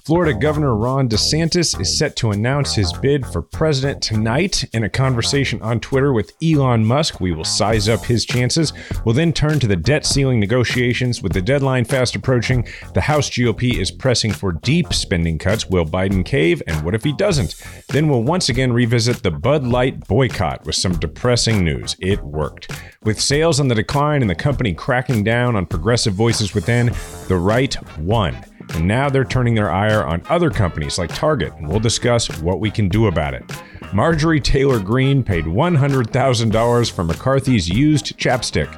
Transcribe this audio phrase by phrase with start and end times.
[0.00, 4.64] Florida oh, Governor Ron DeSantis is set to announce his bid for president tonight.
[4.72, 8.72] In a conversation on Twitter with Elon Musk, we will size up his chances.
[9.04, 11.22] We'll then turn to the debt ceiling negotiations.
[11.22, 15.68] With the deadline fast approaching, the House GOP is pressing for deep spending cuts.
[15.68, 16.62] Will Biden cave?
[16.66, 17.62] And what if he doesn't?
[17.88, 21.96] Then we'll once again revisit the Bud Light boycott with some depressing news.
[22.00, 22.72] It worked.
[23.02, 26.86] With sales on the decline and the company cracking down on progressive voices within,
[27.28, 28.42] the right won.
[28.74, 32.60] And now they're turning their ire on other companies like Target, and we'll discuss what
[32.60, 33.44] we can do about it.
[33.92, 38.70] Marjorie Taylor Greene paid $100,000 for McCarthy's used chapstick.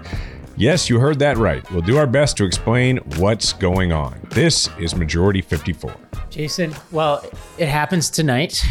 [0.56, 1.68] Yes, you heard that right.
[1.70, 4.20] We'll do our best to explain what's going on.
[4.30, 5.94] This is Majority 54.
[6.30, 7.24] Jason, well,
[7.58, 8.64] it happens tonight.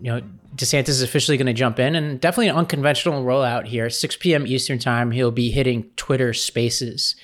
[0.00, 0.20] You know,
[0.56, 3.90] DeSantis is officially going to jump in and definitely an unconventional rollout here.
[3.90, 4.46] 6 p.m.
[4.46, 7.14] Eastern time, he'll be hitting Twitter Spaces,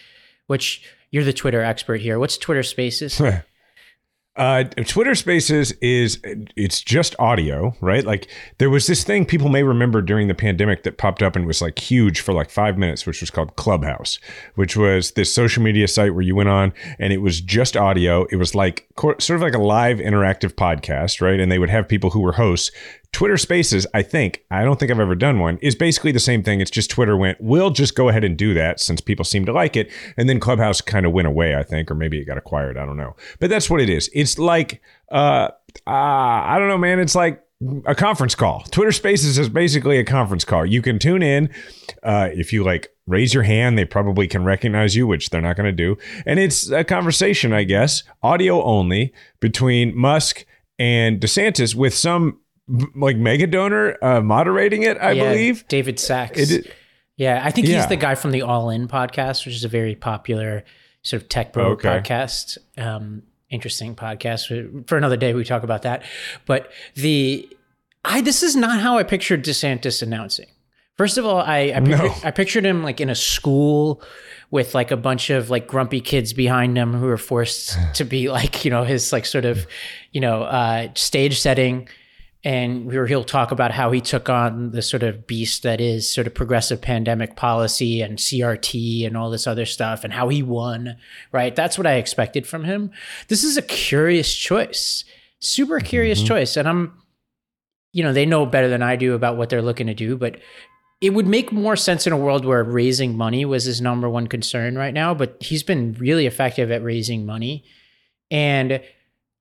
[0.46, 2.18] which you're the Twitter expert here.
[2.18, 3.22] What's Twitter Spaces?
[4.34, 8.02] Uh, Twitter Spaces is it's just audio, right?
[8.02, 11.46] Like there was this thing people may remember during the pandemic that popped up and
[11.46, 14.18] was like huge for like five minutes, which was called Clubhouse,
[14.54, 18.24] which was this social media site where you went on and it was just audio.
[18.30, 21.38] It was like sort of like a live interactive podcast, right?
[21.38, 22.70] And they would have people who were hosts
[23.12, 26.42] Twitter Spaces, I think, I don't think I've ever done one, is basically the same
[26.42, 26.60] thing.
[26.60, 29.52] It's just Twitter went, we'll just go ahead and do that since people seem to
[29.52, 29.90] like it.
[30.16, 32.78] And then Clubhouse kind of went away, I think, or maybe it got acquired.
[32.78, 33.14] I don't know.
[33.38, 34.08] But that's what it is.
[34.14, 35.48] It's like, uh,
[35.86, 36.98] uh I don't know, man.
[37.00, 37.42] It's like
[37.86, 38.64] a conference call.
[38.70, 40.64] Twitter Spaces is basically a conference call.
[40.64, 41.50] You can tune in.
[42.02, 45.56] Uh, if you like raise your hand, they probably can recognize you, which they're not
[45.56, 45.98] going to do.
[46.24, 50.44] And it's a conversation, I guess, audio only between Musk
[50.78, 52.38] and DeSantis with some
[52.94, 55.66] like mega donor uh, moderating it, I yeah, believe.
[55.68, 56.50] David Sacks.
[56.50, 56.72] It,
[57.16, 57.76] yeah, I think yeah.
[57.76, 60.64] he's the guy from the All In podcast, which is a very popular
[61.02, 61.88] sort of tech bro okay.
[61.88, 62.58] podcast.
[62.78, 65.34] Um, interesting podcast for another day.
[65.34, 66.04] We talk about that,
[66.46, 67.48] but the
[68.04, 70.46] I this is not how I pictured DeSantis announcing.
[70.96, 72.12] First of all, I I pictured.
[72.24, 74.02] I pictured him like in a school
[74.50, 78.30] with like a bunch of like grumpy kids behind him who are forced to be
[78.30, 79.66] like you know his like sort of
[80.12, 81.88] you know uh, stage setting
[82.44, 86.10] and where he'll talk about how he took on the sort of beast that is
[86.10, 90.42] sort of progressive pandemic policy and CRT and all this other stuff and how he
[90.42, 90.96] won,
[91.30, 91.54] right?
[91.54, 92.90] That's what I expected from him.
[93.28, 95.04] This is a curious choice,
[95.38, 96.28] super curious mm-hmm.
[96.28, 96.56] choice.
[96.56, 97.00] And I'm,
[97.92, 100.40] you know, they know better than I do about what they're looking to do, but
[101.00, 104.26] it would make more sense in a world where raising money was his number one
[104.26, 105.14] concern right now.
[105.14, 107.64] But he's been really effective at raising money.
[108.32, 108.80] And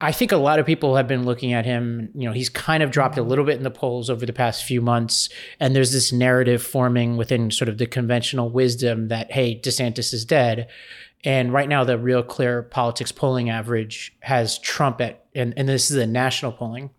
[0.03, 2.09] I think a lot of people have been looking at him.
[2.15, 4.63] You know, he's kind of dropped a little bit in the polls over the past
[4.63, 5.29] few months.
[5.59, 10.25] And there's this narrative forming within sort of the conventional wisdom that, hey, DeSantis is
[10.25, 10.67] dead.
[11.23, 15.91] And right now, the real clear politics polling average has Trump at, and, and this
[15.91, 16.89] is the national polling.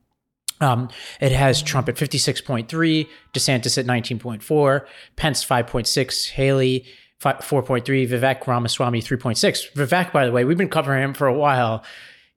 [0.61, 0.89] Um,
[1.21, 4.87] it has Trump at 56.3, DeSantis at 19.4,
[5.17, 6.87] Pence 5.6, Haley
[7.21, 9.73] 4.3, Vivek Ramaswamy 3.6.
[9.73, 11.83] Vivek, by the way, we've been covering him for a while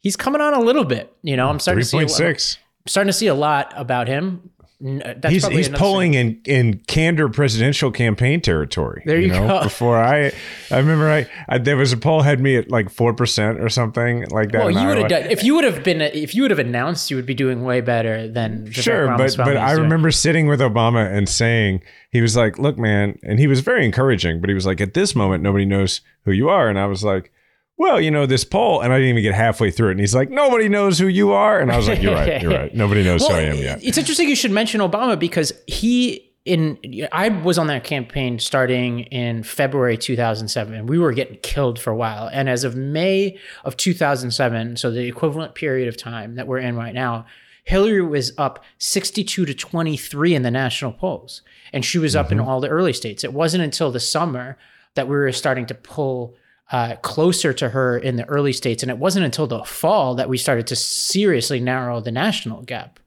[0.06, 1.12] he's coming on a little bit.
[1.24, 2.06] You know, I'm starting 3.
[2.06, 2.58] to see 6.
[2.86, 4.52] starting to see a lot about him.
[4.86, 9.04] Uh, that's he's he's polling in in Kander presidential campaign territory.
[9.06, 9.64] There you, you know, go.
[9.64, 10.34] Before I,
[10.70, 13.70] I remember I, I, there was a poll had me at like four percent or
[13.70, 14.66] something like that.
[14.66, 17.10] Well, you would have done if you would have been if you would have announced
[17.10, 19.08] you would be doing way better than sure.
[19.18, 23.40] But but I remember sitting with Obama and saying he was like, "Look, man," and
[23.40, 24.42] he was very encouraging.
[24.42, 27.02] But he was like, "At this moment, nobody knows who you are," and I was
[27.02, 27.32] like
[27.78, 29.92] well, you know, this poll, and I didn't even get halfway through it.
[29.92, 31.60] And he's like, nobody knows who you are.
[31.60, 32.74] And I was like, you're right, you're right.
[32.74, 33.84] Nobody knows well, who I am yet.
[33.84, 36.78] It's interesting you should mention Obama because he, in,
[37.12, 41.92] I was on that campaign starting in February 2007, and we were getting killed for
[41.92, 42.30] a while.
[42.32, 46.78] And as of May of 2007, so the equivalent period of time that we're in
[46.78, 47.26] right now,
[47.66, 51.42] Hillary was up 62 to 23 in the national polls,
[51.74, 52.40] and she was up mm-hmm.
[52.40, 53.26] in all the early states.
[53.26, 54.58] It wasn't until the summer
[54.94, 56.38] that we were starting to pull
[56.72, 58.82] uh, closer to her in the early states.
[58.84, 63.00] And it wasn't until the fall that we started to seriously narrow the national gap.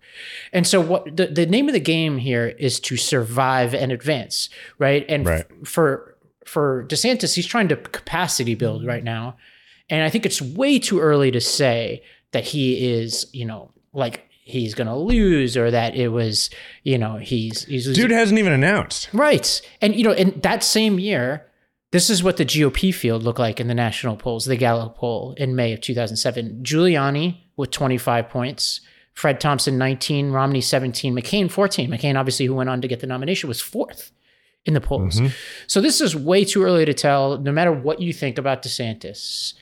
[0.52, 4.48] And so what the, the name of the game here is to survive and advance,
[4.78, 5.04] right?
[5.08, 5.46] And right.
[5.62, 9.36] F- for for DeSantis, he's trying to capacity build right now.
[9.90, 12.02] And I think it's way too early to say
[12.32, 16.50] that he is, you know, like he's going to lose or that it was,
[16.82, 19.10] you know, he's he's Dude hasn't even announced.
[19.12, 19.60] Right.
[19.80, 21.47] And you know, in that same year,
[21.90, 25.34] this is what the GOP field looked like in the national polls, the Gallup poll
[25.36, 26.60] in May of 2007.
[26.62, 28.80] Giuliani with 25 points,
[29.14, 31.90] Fred Thompson 19, Romney 17, McCain 14.
[31.90, 34.12] McCain, obviously, who went on to get the nomination, was fourth
[34.66, 35.16] in the polls.
[35.16, 35.32] Mm-hmm.
[35.66, 37.38] So this is way too early to tell.
[37.38, 39.54] No matter what you think about DeSantis,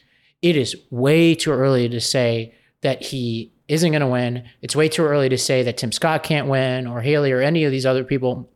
[0.43, 4.45] it is way too early to say that he isn't going to win.
[4.63, 7.65] It's way too early to say that Tim Scott can't win or Haley or any
[7.65, 8.51] of these other people.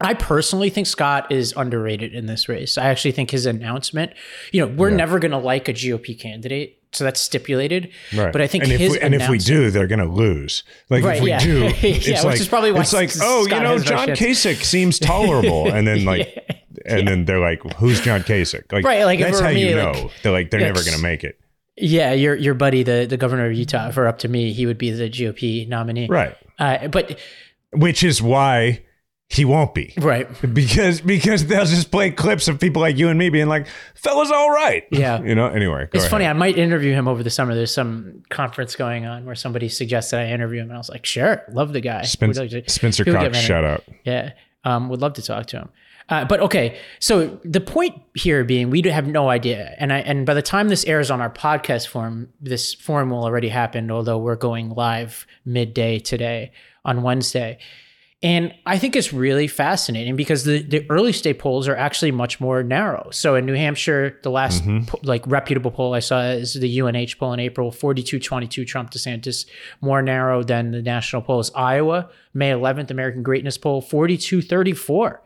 [0.00, 2.78] I personally think Scott is underrated in this race.
[2.78, 4.12] I actually think his announcement,
[4.52, 4.96] you know, we're yeah.
[4.96, 7.90] never going to like a GOP candidate so that's stipulated.
[8.14, 8.32] Right.
[8.32, 10.62] But I think and if we, and if we do, they're going to lose.
[10.88, 11.38] Like right, if we yeah.
[11.38, 14.64] do, it's yeah, like, which is probably why it's like, oh, you know, John Kasich
[14.64, 18.72] seems tolerable, and then like, and then they're like, who's John Kasich?
[18.72, 21.02] Like, right, like that's how me, you know like, they're like they're never going to
[21.02, 21.38] make it.
[21.76, 24.78] Yeah, your your buddy, the the governor of Utah, for up to me, he would
[24.78, 26.36] be the GOP nominee, right?
[26.58, 27.18] Uh, but
[27.72, 28.82] which is why
[29.30, 29.92] he won't be.
[29.98, 30.26] Right.
[30.54, 34.30] Because because they'll just play clips of people like you and me being like fella's
[34.30, 34.84] all right.
[34.90, 35.20] Yeah.
[35.28, 36.10] You know anyway it's ahead.
[36.10, 37.54] funny i might interview him over the summer.
[37.54, 41.04] There's some conference going on where somebody suggested i interview him and i was like
[41.04, 42.02] sure love the guy.
[42.02, 43.84] Spencer, like Spencer Cox shout out.
[44.04, 44.32] Yeah
[44.64, 45.68] um, would love to talk to him.
[46.08, 50.24] Uh, but okay, so the point here being, we have no idea, and I and
[50.24, 53.90] by the time this airs on our podcast form, this forum will already happen.
[53.90, 56.52] Although we're going live midday today
[56.82, 57.58] on Wednesday,
[58.20, 62.40] and I think it's really fascinating because the, the early state polls are actually much
[62.40, 63.10] more narrow.
[63.12, 64.86] So in New Hampshire, the last mm-hmm.
[64.86, 69.46] po- like reputable poll I saw is the UNH poll in April, 42-22 Trump DeSantis,
[69.80, 71.52] more narrow than the national polls.
[71.54, 75.18] Iowa, May 11th, American Greatness poll, 42-34.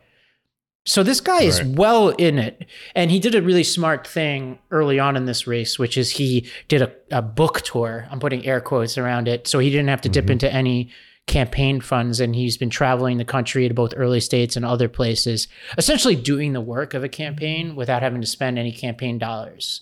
[0.85, 1.47] So this guy right.
[1.47, 2.67] is well in it.
[2.93, 6.47] And he did a really smart thing early on in this race, which is he
[6.67, 8.07] did a, a book tour.
[8.11, 9.47] I'm putting air quotes around it.
[9.47, 10.33] So he didn't have to dip mm-hmm.
[10.33, 10.91] into any
[11.27, 15.47] campaign funds and he's been traveling the country to both early states and other places
[15.77, 19.81] essentially doing the work of a campaign without having to spend any campaign dollars.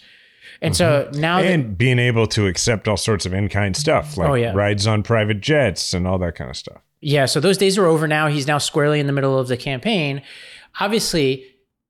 [0.62, 1.14] And mm-hmm.
[1.14, 4.34] so now and that, being able to accept all sorts of in-kind stuff like oh,
[4.36, 4.54] yeah.
[4.54, 6.82] rides on private jets and all that kind of stuff.
[7.00, 8.28] Yeah so those days are over now.
[8.28, 10.22] He's now squarely in the middle of the campaign.
[10.80, 11.46] Obviously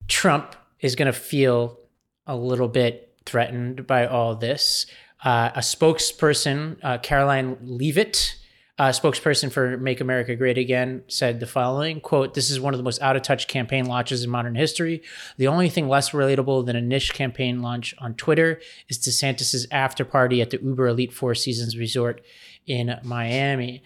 [0.07, 1.77] trump is going to feel
[2.25, 4.85] a little bit threatened by all this.
[5.23, 8.37] Uh, a spokesperson uh, karoline leavitt
[8.79, 12.77] uh, spokesperson for Make America Great Again said the following quote, This is one of
[12.77, 15.03] the most out of touch campaign launches in modern history.
[15.37, 20.05] The only thing less relatable than a niche campaign launch on Twitter is DeSantis's after
[20.05, 22.21] party at the Uber Elite Four Seasons Resort
[22.65, 23.83] in Miami.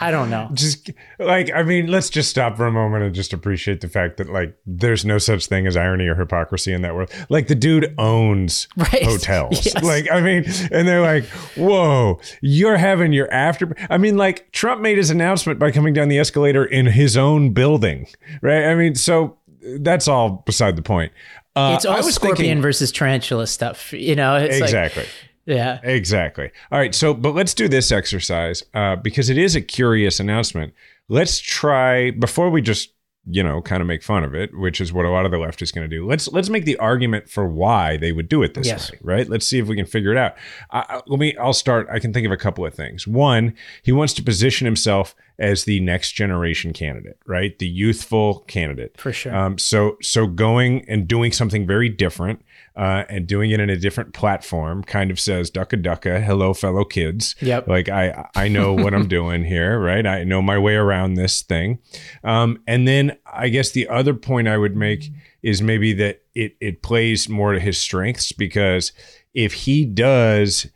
[0.00, 0.48] I don't know.
[0.52, 4.18] Just like I mean, let's just stop for a moment and just appreciate the fact
[4.18, 7.10] that like there's no such thing as irony or hypocrisy in that world.
[7.28, 9.02] Like the dude owns right.
[9.02, 9.66] hotels.
[9.66, 9.82] Yes.
[9.82, 11.24] Like I mean, and they're like,
[11.56, 16.08] "Whoa, you're having your after." I mean, like Trump made his announcement by coming down
[16.08, 18.06] the escalator in his own building,
[18.40, 18.66] right?
[18.66, 19.36] I mean, so
[19.80, 21.12] that's all beside the point.
[21.56, 24.36] Uh, it's all scorpion thinking, versus tarantula stuff, you know.
[24.36, 25.02] exactly.
[25.02, 25.10] Like,
[25.48, 25.80] yeah.
[25.82, 26.50] Exactly.
[26.70, 26.94] All right.
[26.94, 30.74] So, but let's do this exercise uh, because it is a curious announcement.
[31.08, 32.90] Let's try before we just
[33.30, 35.38] you know kind of make fun of it, which is what a lot of the
[35.38, 36.06] left is going to do.
[36.06, 38.92] Let's let's make the argument for why they would do it this yes.
[38.92, 39.28] way, right?
[39.28, 40.34] Let's see if we can figure it out.
[40.70, 41.34] Uh, let me.
[41.38, 41.88] I'll start.
[41.90, 43.06] I can think of a couple of things.
[43.06, 47.58] One, he wants to position himself as the next generation candidate, right?
[47.58, 49.34] The youthful candidate, for sure.
[49.34, 52.44] Um, so so going and doing something very different
[52.76, 56.84] uh, and doing it in a different platform kind of says ducka ducka hello fellow
[56.84, 57.36] kids.
[57.40, 57.68] Yep.
[57.68, 60.06] Like i i know what i'm doing here right?
[60.06, 61.78] I know my way around this thing.
[62.24, 65.10] Um, and then i guess the other point i would make
[65.42, 68.92] is maybe that it it plays more to his strengths because
[69.34, 70.66] if he does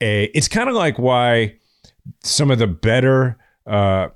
[0.00, 1.56] a it's kind of like why
[2.22, 4.08] some of the better uh,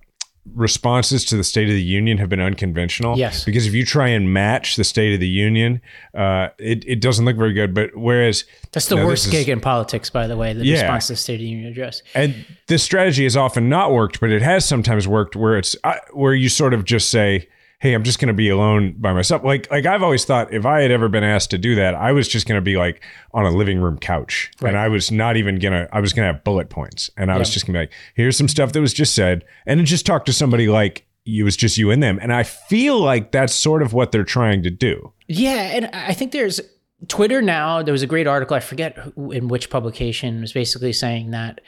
[0.55, 3.19] responses to the State of the Union have been unconventional.
[3.19, 3.45] Yes.
[3.45, 5.81] Because if you try and match the State of the Union,
[6.15, 7.75] uh, it, it doesn't look very good.
[7.75, 10.83] But whereas that's the worst gig is, in politics, by the way, the yeah.
[10.83, 12.03] response to the State of the Union address.
[12.15, 15.97] And this strategy has often not worked, but it has sometimes worked where it's uh,
[16.13, 19.45] where you sort of just say, hey, I'm just going to be alone by myself.
[19.45, 22.13] Like, like I've always thought if I had ever been asked to do that, I
[22.13, 23.03] was just going to be like
[23.33, 24.71] on a living room couch, right.
[24.71, 25.89] and I was not even gonna.
[25.93, 27.39] I was going to have bullet points, and I yeah.
[27.39, 29.87] was just going to be like, here's some stuff that was just said, and then
[29.87, 32.19] just talk to somebody like it was just you and them.
[32.23, 35.13] And I feel like that's sort of what they're trying to do.
[35.27, 36.61] Yeah, and I think there's
[37.09, 37.83] Twitter now.
[37.83, 41.61] There was a great article I forget who, in which publication was basically saying that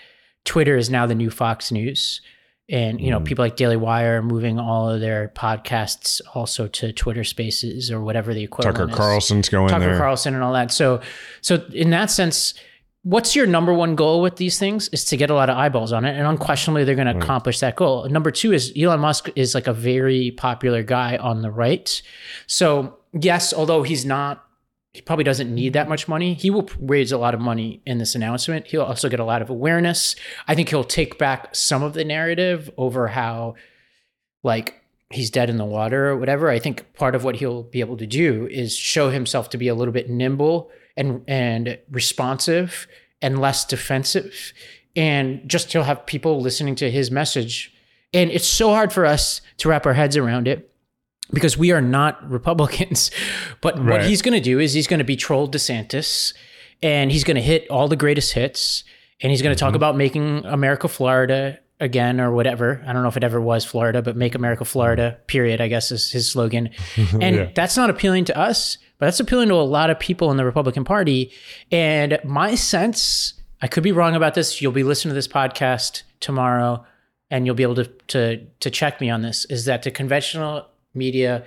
[0.44, 2.22] Twitter is now the new Fox News
[2.68, 3.25] and you know mm.
[3.25, 8.34] people like Daily Wire moving all of their podcasts also to Twitter Spaces or whatever
[8.34, 8.76] the equivalent.
[8.76, 8.96] Tucker is.
[8.96, 9.78] Carlson's going there.
[9.78, 9.98] Tucker there.
[9.98, 10.70] Carlson and all that.
[10.70, 11.00] So,
[11.40, 12.54] so in that sense,
[13.02, 15.92] what's your number one goal with these things is to get a lot of eyeballs
[15.92, 18.08] on it, and unquestionably they're going to accomplish that goal.
[18.08, 22.02] Number two is Elon Musk is like a very popular guy on the right.
[22.46, 24.44] So yes, although he's not
[24.92, 26.35] he probably doesn't need that much money.
[26.35, 28.66] He will raise a lot of money in this announcement.
[28.66, 30.16] He'll also get a lot of awareness.
[30.47, 33.54] I think he'll take back some of the narrative over how,
[34.42, 36.49] like, he's dead in the water or whatever.
[36.49, 39.68] I think part of what he'll be able to do is show himself to be
[39.68, 42.87] a little bit nimble and and responsive
[43.23, 44.52] and less defensive
[44.97, 47.73] and just to have people listening to his message
[48.12, 50.73] and it's so hard for us to wrap our heads around it
[51.32, 53.11] because we are not Republicans.
[53.61, 53.88] But right.
[53.88, 56.32] what he's going to do is he's going to be troll DeSantis
[56.80, 58.85] and he's going to hit all the greatest hits
[59.20, 59.68] and he's going to mm-hmm.
[59.68, 62.82] talk about making America Florida again or whatever.
[62.87, 65.90] I don't know if it ever was Florida, but make America Florida, period, I guess
[65.90, 66.70] is his slogan.
[67.20, 67.50] And yeah.
[67.54, 70.44] that's not appealing to us, but that's appealing to a lot of people in the
[70.44, 71.32] Republican Party.
[71.73, 74.62] And my sense, I could be wrong about this.
[74.62, 76.85] You'll be listening to this podcast tomorrow
[77.30, 80.66] and you'll be able to to to check me on this is that the conventional
[80.99, 81.45] media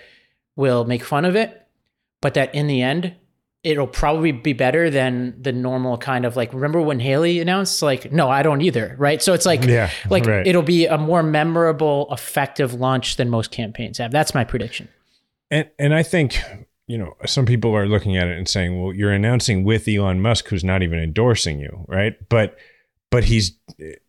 [0.55, 1.67] will make fun of it,
[2.21, 3.15] but that in the end,
[3.63, 8.11] it'll probably be better than the normal kind of like remember when Haley announced like
[8.11, 9.21] no I don't either right?
[9.21, 10.45] So it's like yeah like right.
[10.47, 14.11] it'll be a more memorable effective launch than most campaigns have.
[14.11, 14.87] That's my prediction.
[15.51, 16.41] And and I think
[16.87, 20.21] you know some people are looking at it and saying well you're announcing with Elon
[20.21, 22.17] Musk who's not even endorsing you right?
[22.29, 22.57] But
[23.11, 23.51] but he's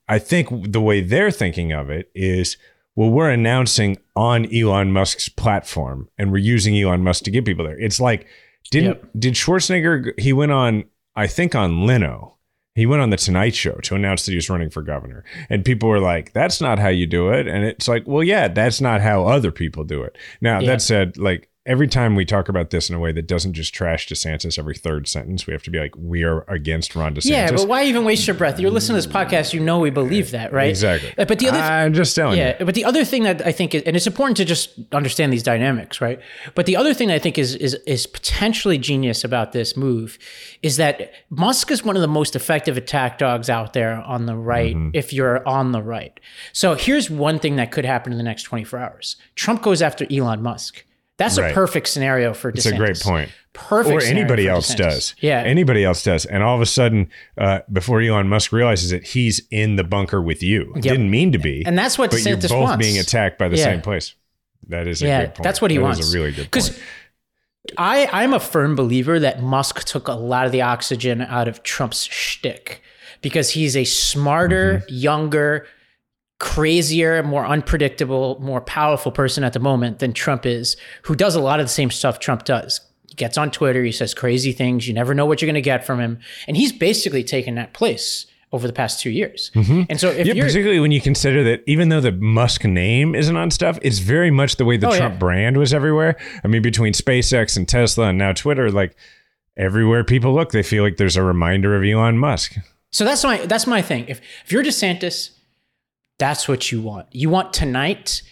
[0.09, 2.57] I think the way they're thinking of it is
[2.95, 7.65] well, we're announcing on Elon Musk's platform and we're using Elon Musk to get people
[7.65, 7.79] there.
[7.79, 8.27] It's like,
[8.71, 9.11] didn't yep.
[9.19, 10.85] did Schwarzenegger he went on,
[11.17, 12.37] I think on Leno.
[12.75, 15.25] He went on the Tonight Show to announce that he was running for governor.
[15.51, 17.47] And people were like, that's not how you do it.
[17.47, 20.17] And it's like, well, yeah, that's not how other people do it.
[20.41, 23.52] Now, that said, like every time we talk about this in a way that doesn't
[23.52, 27.14] just trash DeSantis every third sentence, we have to be like, we are against Ron
[27.14, 27.26] DeSantis.
[27.31, 28.59] Yeah, but why even waste your breath?
[28.59, 30.71] You're listening to this podcast, you know we believe that, right?
[30.71, 31.14] Exactly.
[31.16, 32.66] But the other, th- I'm just telling yeah, you.
[32.66, 35.45] but the other thing that I think, is, and it's important to just understand these
[35.45, 36.21] dynamics, right?
[36.57, 40.19] But the other thing that I think is is is potentially genius about this move
[40.62, 44.37] is that Musk is one of the most effective attack dogs out there on the
[44.37, 44.75] right.
[44.75, 44.90] Mm-hmm.
[44.95, 46.19] If you're on the right,
[46.52, 50.07] so here's one thing that could happen in the next 24 hours: Trump goes after
[50.11, 50.85] Elon Musk.
[51.19, 51.50] That's right.
[51.50, 52.57] a perfect scenario for DeSantis.
[52.57, 53.31] It's a great point.
[53.52, 54.02] Perfect.
[54.02, 55.14] Or anybody else does.
[55.21, 55.42] Yeah.
[55.42, 56.25] Anybody else does.
[56.25, 60.23] And all of a sudden, uh, before Elon Musk realizes it, he's in the bunker
[60.23, 60.73] with you.
[60.76, 60.83] Yep.
[60.83, 61.62] Didn't mean to be.
[61.66, 62.87] And that's what but DeSantis you're both wants.
[62.87, 63.64] being attacked by the yeah.
[63.64, 64.14] same place.
[64.69, 65.45] That is a yeah, good point.
[65.45, 66.00] That's what he that wants.
[66.00, 66.83] Is a really good point.
[67.78, 71.62] I, I'm a firm believer that Musk took a lot of the oxygen out of
[71.62, 72.83] Trump's shtick
[73.21, 74.95] because he's a smarter, mm-hmm.
[74.95, 75.66] younger,
[76.43, 81.41] crazier, more unpredictable, more powerful person at the moment than Trump is, who does a
[81.41, 82.81] lot of the same stuff Trump does.
[83.07, 85.61] He gets on Twitter, he says crazy things, you never know what you're going to
[85.61, 86.19] get from him.
[86.49, 89.53] And he's basically taken that place over the past two years.
[89.55, 89.83] Mm-hmm.
[89.89, 93.37] And so, if yeah, particularly when you consider that even though the Musk name isn't
[93.37, 95.19] on stuff, it's very much the way the oh, Trump yeah.
[95.19, 96.17] brand was everywhere.
[96.43, 98.97] I mean, between SpaceX and Tesla and now Twitter, like
[99.57, 102.57] everywhere people look, they feel like there's a reminder of Elon Musk.
[102.91, 104.07] So that's my that's my thing.
[104.09, 105.31] If if you're DeSantis
[106.23, 107.09] that's what you want.
[107.11, 108.23] You want tonight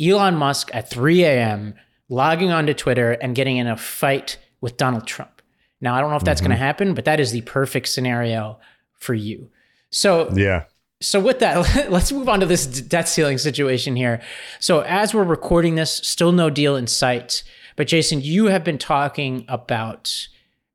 [0.00, 1.74] Elon Musk at 3 a.m.
[2.08, 5.42] logging onto Twitter and getting in a fight with Donald Trump.
[5.80, 6.50] Now, I don't know if that's mm-hmm.
[6.50, 8.60] going to happen, but that is the perfect scenario
[9.00, 9.50] for you.
[9.90, 10.66] So, yeah.
[11.00, 14.22] So with that, let's move on to this debt ceiling situation here.
[14.60, 17.42] So as we're recording this, still no deal in sight.
[17.74, 20.28] But Jason, you have been talking about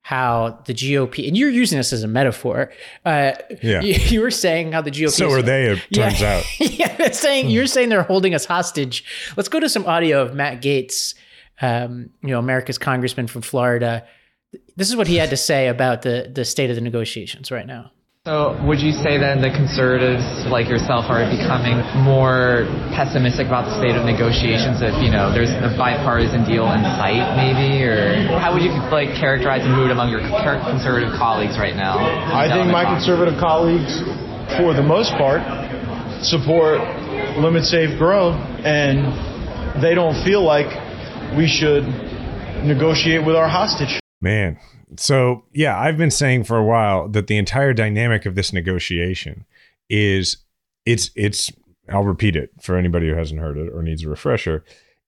[0.05, 2.71] how the GOP, and you're using this as a metaphor.
[3.05, 3.31] Uh,
[3.63, 3.81] yeah.
[3.81, 5.09] You, you, were saying how the GOP.
[5.09, 6.45] So are they, it turns yeah, out.
[6.59, 9.03] yeah, saying, you're saying they're holding us hostage.
[9.35, 11.15] Let's go to some audio of Matt Gaetz,
[11.59, 14.05] um, you know, America's congressman from Florida.
[14.75, 17.65] This is what he had to say about the, the state of the negotiations right
[17.65, 17.91] now.
[18.25, 23.77] So, would you say then the conservatives like yourself are becoming more pessimistic about the
[23.77, 27.85] state of negotiations if, you know, there's a bipartisan deal in sight, maybe?
[27.85, 32.01] Or how would you like characterize the mood among your conservative colleagues right now?
[32.01, 34.01] I think my conservative colleagues,
[34.57, 35.45] for the most part,
[36.25, 36.81] support
[37.37, 38.33] limit, save, grow,
[38.65, 39.05] and
[39.85, 40.73] they don't feel like
[41.37, 41.85] we should
[42.65, 44.01] negotiate with our hostage.
[44.17, 44.57] Man,
[44.97, 49.45] so yeah, I've been saying for a while that the entire dynamic of this negotiation
[49.89, 50.37] is
[50.85, 51.51] it's it's
[51.89, 54.63] I'll repeat it for anybody who hasn't heard it or needs a refresher.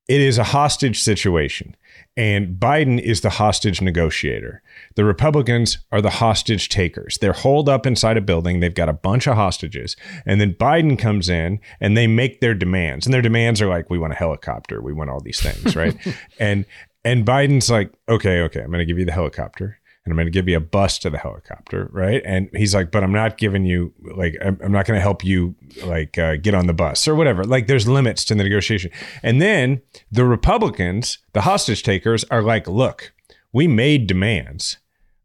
[0.08, 1.76] It is a hostage situation,
[2.16, 4.64] and Biden is the hostage negotiator.
[4.96, 7.20] The Republicans are the hostage takers.
[7.20, 8.60] They're holed up inside a building.
[8.60, 9.96] They've got a bunch of hostages.
[10.26, 13.06] And then Biden comes in and they make their demands.
[13.06, 14.82] And their demands are like, we want a helicopter.
[14.82, 15.96] We want all these things, right?
[16.40, 16.66] and
[17.08, 20.28] and Biden's like, okay, okay, I'm going to give you the helicopter and I'm going
[20.28, 22.22] to give you a bus to the helicopter, right?
[22.26, 25.24] And he's like, but I'm not giving you like I'm, I'm not going to help
[25.24, 27.46] you like uh, get on the bus or whatever.
[27.46, 28.92] Like there's limits to the negotiation.
[29.24, 33.14] And then the Republicans, the hostage takers, are like, look,
[33.54, 34.80] we made demands.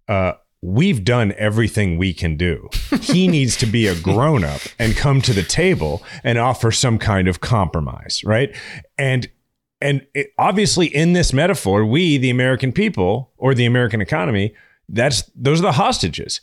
[0.06, 2.68] Uh, we've done everything we can do.
[3.00, 6.98] He needs to be a grown up and come to the table and offer some
[6.98, 8.54] kind of compromise, right?
[8.96, 9.28] And
[9.82, 14.54] and it, obviously in this metaphor we the american people or the american economy
[14.92, 16.40] that's those are the hostages.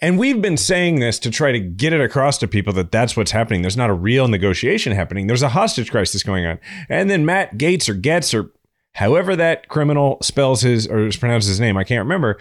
[0.00, 3.16] And we've been saying this to try to get it across to people that that's
[3.16, 3.62] what's happening.
[3.62, 5.26] There's not a real negotiation happening.
[5.26, 6.58] There's a hostage crisis going on.
[6.88, 8.50] And then Matt Gates or Getz or
[8.94, 12.38] however that criminal spells his or pronounces his name, I can't remember.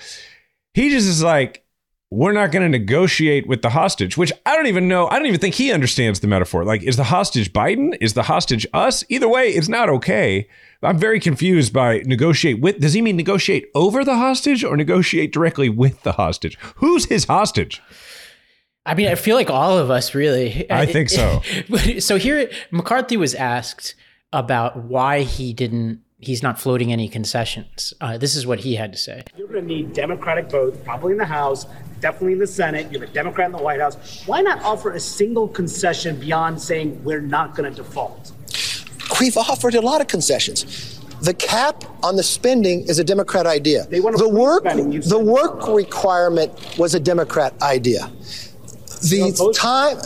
[0.74, 1.63] He just is like,
[2.14, 5.08] we're not going to negotiate with the hostage, which I don't even know.
[5.08, 6.64] I don't even think he understands the metaphor.
[6.64, 7.98] Like, is the hostage Biden?
[8.00, 9.04] Is the hostage us?
[9.10, 10.48] Either way, it's not okay.
[10.84, 12.80] I'm very confused by negotiate with.
[12.80, 16.56] Does he mean negotiate over the hostage or negotiate directly with the hostage?
[16.76, 17.82] Who's his hostage?
[18.86, 20.70] I mean, I feel like all of us really.
[20.70, 21.42] I think so.
[22.00, 23.96] so here, McCarthy was asked
[24.32, 27.94] about why he didn't he's not floating any concessions.
[28.02, 29.24] Uh, this is what he had to say.
[29.38, 31.66] You're going to need Democratic votes, probably in the House,
[32.00, 32.92] definitely in the Senate.
[32.92, 34.24] You have a Democrat in the White House.
[34.26, 38.32] Why not offer a single concession beyond saying we're not going to default?
[39.20, 41.00] We've offered a lot of concessions.
[41.22, 43.86] The cap on the spending is a Democrat idea.
[43.88, 48.12] the work, the work requirement was a Democrat idea.
[49.02, 49.98] The time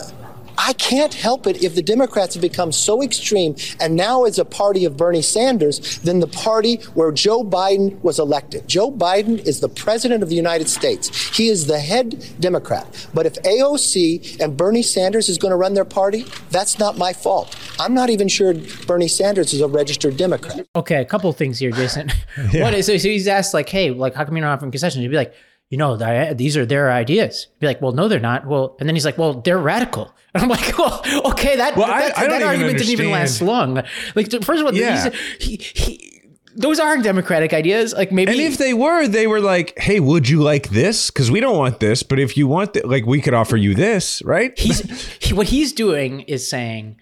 [0.58, 4.44] I can't help it if the Democrats have become so extreme and now is a
[4.44, 8.66] party of Bernie Sanders than the party where Joe Biden was elected.
[8.66, 11.08] Joe Biden is the president of the United States.
[11.36, 13.08] He is the head Democrat.
[13.14, 17.12] But if AOC and Bernie Sanders is going to run their party, that's not my
[17.12, 17.56] fault.
[17.78, 18.52] I'm not even sure
[18.86, 20.66] Bernie Sanders is a registered Democrat.
[20.74, 22.10] Okay, a couple things here, Jason.
[22.52, 22.64] yeah.
[22.64, 25.02] What is so he's asked like, hey, like how come you're not offering concessions?
[25.02, 25.34] He'd be like,
[25.70, 25.96] you know,
[26.34, 27.48] these are their ideas.
[27.58, 28.46] Be like, well, no, they're not.
[28.46, 30.14] Well, and then he's like, well, they're radical.
[30.34, 33.42] And I'm like, well, okay, that well, that, I, I that argument didn't even last
[33.42, 33.82] long.
[34.14, 35.10] Like, first of all, yeah.
[35.38, 36.22] he, he,
[36.58, 37.92] those aren't democratic ideas.
[37.92, 41.10] Like maybe, and if they were, they were like, "Hey, would you like this?
[41.10, 43.74] Because we don't want this, but if you want, th- like, we could offer you
[43.74, 46.96] this, right?" He's he, what he's doing is saying,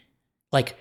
[0.53, 0.77] like,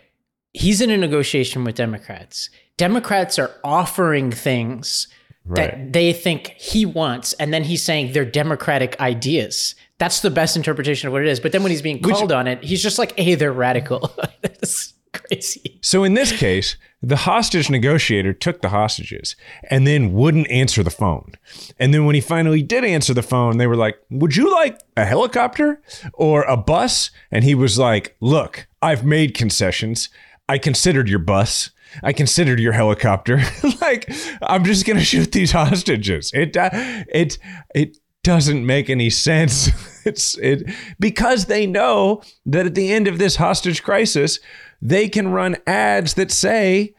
[0.53, 2.49] he's in a negotiation with Democrats.
[2.77, 5.07] Democrats are offering things
[5.45, 5.71] right.
[5.71, 9.75] that they think he wants, and then he's saying they're democratic ideas.
[9.97, 11.39] That's the best interpretation of what it is.
[11.39, 14.11] But then when he's being called Which, on it, he's just like, "Hey, they're radical."
[14.41, 15.79] That's crazy.
[15.81, 19.35] So in this case, the hostage negotiator took the hostages
[19.69, 21.33] and then wouldn't answer the phone.
[21.79, 24.79] And then when he finally did answer the phone, they were like, "Would you like
[24.97, 25.81] a helicopter
[26.13, 30.09] or a bus?" And he was like, "Look, I've made concessions.
[30.49, 31.71] I considered your bus."
[32.03, 33.41] I considered your helicopter.
[33.81, 36.31] like, I'm just gonna shoot these hostages.
[36.33, 37.37] It uh, it
[37.73, 39.69] it doesn't make any sense.
[40.05, 44.39] it's it because they know that at the end of this hostage crisis,
[44.81, 46.95] they can run ads that say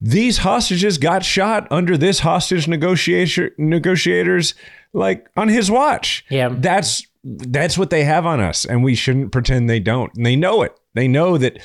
[0.00, 4.54] these hostages got shot under this hostage negotiator negotiators
[4.92, 6.24] like on his watch.
[6.30, 6.50] Yeah.
[6.52, 10.14] That's that's what they have on us and we shouldn't pretend they don't.
[10.14, 10.78] And they know it.
[10.94, 11.58] They know that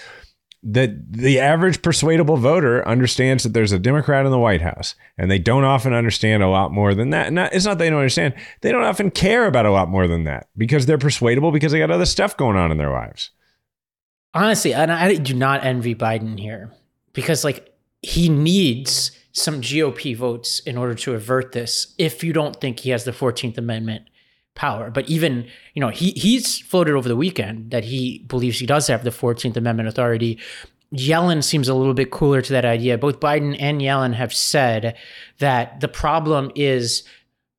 [0.63, 5.29] that the average persuadable voter understands that there's a Democrat in the White House, and
[5.29, 7.33] they don't often understand a lot more than that.
[7.33, 10.23] Not, it's not they don't understand; they don't often care about a lot more than
[10.23, 13.31] that because they're persuadable because they got other stuff going on in their lives.
[14.33, 16.71] Honestly, and I do not envy Biden here
[17.11, 21.93] because, like, he needs some GOP votes in order to avert this.
[21.97, 24.07] If you don't think he has the Fourteenth Amendment
[24.55, 24.89] power.
[24.91, 28.87] But even, you know, he he's floated over the weekend that he believes he does
[28.87, 30.39] have the 14th Amendment authority.
[30.93, 32.97] Yellen seems a little bit cooler to that idea.
[32.97, 34.95] Both Biden and Yellen have said
[35.39, 37.03] that the problem is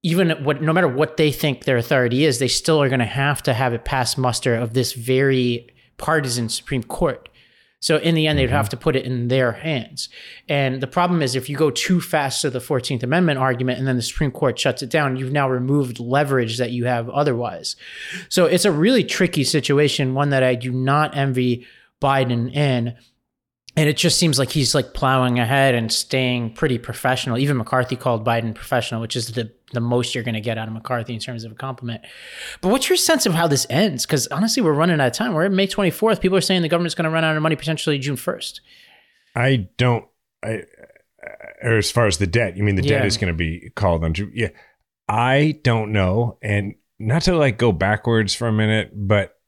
[0.02, 3.06] even what no matter what they think their authority is, they still are going to
[3.06, 7.28] have to have it pass muster of this very partisan Supreme Court.
[7.84, 8.70] So in the end, they'd have mm-hmm.
[8.70, 10.08] to put it in their hands.
[10.48, 13.86] And the problem is, if you go too fast to the 14th Amendment argument and
[13.86, 17.76] then the Supreme Court shuts it down, you've now removed leverage that you have otherwise.
[18.30, 21.66] So it's a really tricky situation, one that I do not envy
[22.00, 22.96] Biden in
[23.76, 27.38] and it just seems like he's like plowing ahead and staying pretty professional.
[27.38, 30.68] Even McCarthy called Biden professional, which is the the most you're going to get out
[30.68, 32.02] of McCarthy in terms of a compliment.
[32.60, 34.06] But what's your sense of how this ends?
[34.06, 35.34] Because honestly, we're running out of time.
[35.34, 36.20] We're at May 24th.
[36.20, 38.60] People are saying the government's going to run out of money potentially June 1st.
[39.34, 40.06] I don't.
[40.44, 40.62] I
[41.26, 43.70] uh, or as far as the debt, you mean the debt is going to be
[43.74, 44.30] called on June?
[44.34, 44.50] Yeah,
[45.08, 49.38] I don't know, and not to like go backwards for a minute, but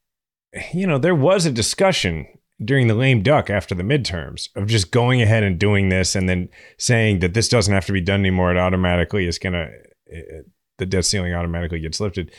[0.73, 2.27] you know, there was a discussion
[2.63, 6.27] during the lame duck after the midterms of just going ahead and doing this and
[6.27, 8.51] then saying that this doesn't have to be done anymore.
[8.51, 10.43] It automatically is going to,
[10.77, 12.31] the debt ceiling automatically gets lifted.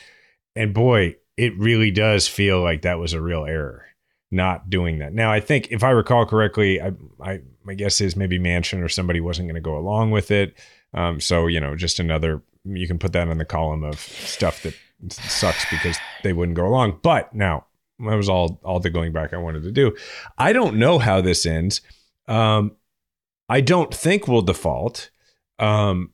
[0.56, 3.84] And boy, it really does feel like that was a real error
[4.30, 5.14] not doing that.
[5.14, 8.88] Now, I think if I recall correctly, I, I my guess is maybe Manchin or
[8.88, 10.54] somebody wasn't going to go along with it.
[10.94, 14.62] Um, so you know, just another you can put that in the column of stuff
[14.64, 14.74] that
[15.10, 17.00] sucks because they wouldn't go along.
[17.02, 17.66] But now
[17.98, 19.96] that was all all the going back I wanted to do.
[20.36, 21.80] I don't know how this ends.
[22.26, 22.72] Um,
[23.48, 25.10] I don't think we'll default.
[25.58, 26.12] Um,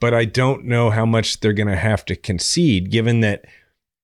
[0.00, 3.44] but I don't know how much they're going to have to concede, given that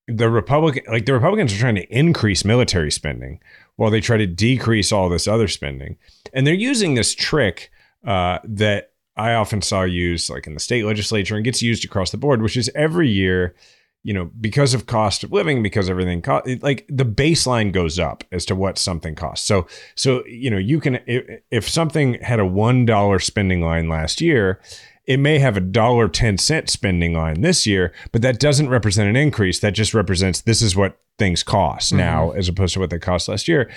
[0.09, 3.41] the Republican, like the Republicans, are trying to increase military spending
[3.77, 5.97] while they try to decrease all this other spending,
[6.33, 7.71] and they're using this trick
[8.05, 12.11] uh, that I often saw used, like in the state legislature, and gets used across
[12.11, 13.55] the board, which is every year
[14.09, 18.25] you know, because of cost of living, because everything cost, like the baseline goes up
[18.33, 19.47] as to what something costs.
[19.47, 19.67] So,
[19.97, 24.23] so you know, you can if, if something had a one dollar spending line last
[24.23, 24.63] year,
[25.05, 29.11] it may have a dollar ten cent spending line this year, but that doesn't represent
[29.11, 29.61] an increase.
[29.61, 31.99] That just represents this is what things cost mm-hmm.
[31.99, 33.71] now as opposed to what they cost last year.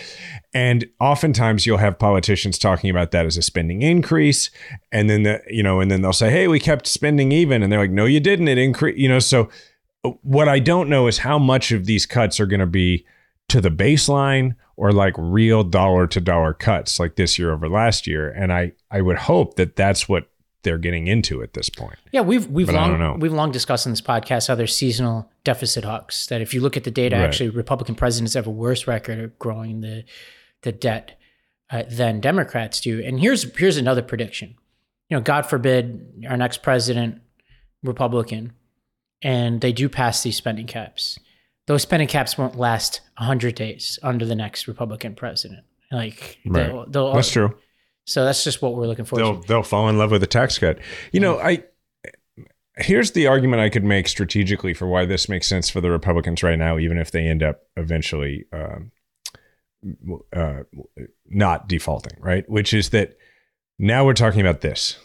[0.53, 4.49] And oftentimes you'll have politicians talking about that as a spending increase.
[4.93, 7.63] And then the, you know, and then they'll say, Hey, we kept spending even.
[7.63, 8.47] And they're like, No, you didn't.
[8.47, 9.49] It increased, you know, so
[10.03, 13.05] what I don't know is how much of these cuts are going to be
[13.49, 18.07] to the baseline or like real dollar to dollar cuts like this year over last
[18.07, 18.29] year.
[18.29, 20.29] And I, I would hope that that's what
[20.63, 21.97] they're getting into at this point.
[22.11, 25.83] Yeah, we've we've but long we've long discussed in this podcast how there's seasonal deficit
[25.83, 26.27] hawks.
[26.27, 27.25] That if you look at the data, right.
[27.25, 30.03] actually Republican presidents have a worse record of growing the
[30.61, 31.19] the debt
[31.71, 33.01] uh, than Democrats do.
[33.03, 34.55] And here's here's another prediction.
[35.09, 37.21] You know, God forbid our next president
[37.83, 38.53] Republican
[39.21, 41.19] and they do pass these spending caps.
[41.67, 45.63] Those spending caps won't last 100 days under the next Republican president.
[45.91, 46.67] Like, right.
[46.67, 47.55] they'll, they'll, that's true.
[48.05, 49.17] So that's just what we're looking for.
[49.17, 50.79] They'll, they'll fall in love with a tax cut.
[51.11, 51.63] You know, I
[52.77, 56.43] here's the argument I could make strategically for why this makes sense for the Republicans
[56.43, 58.91] right now, even if they end up eventually um,
[60.33, 60.63] uh,
[61.29, 62.49] not defaulting, right?
[62.49, 63.17] Which is that
[63.79, 64.97] now we're talking about this.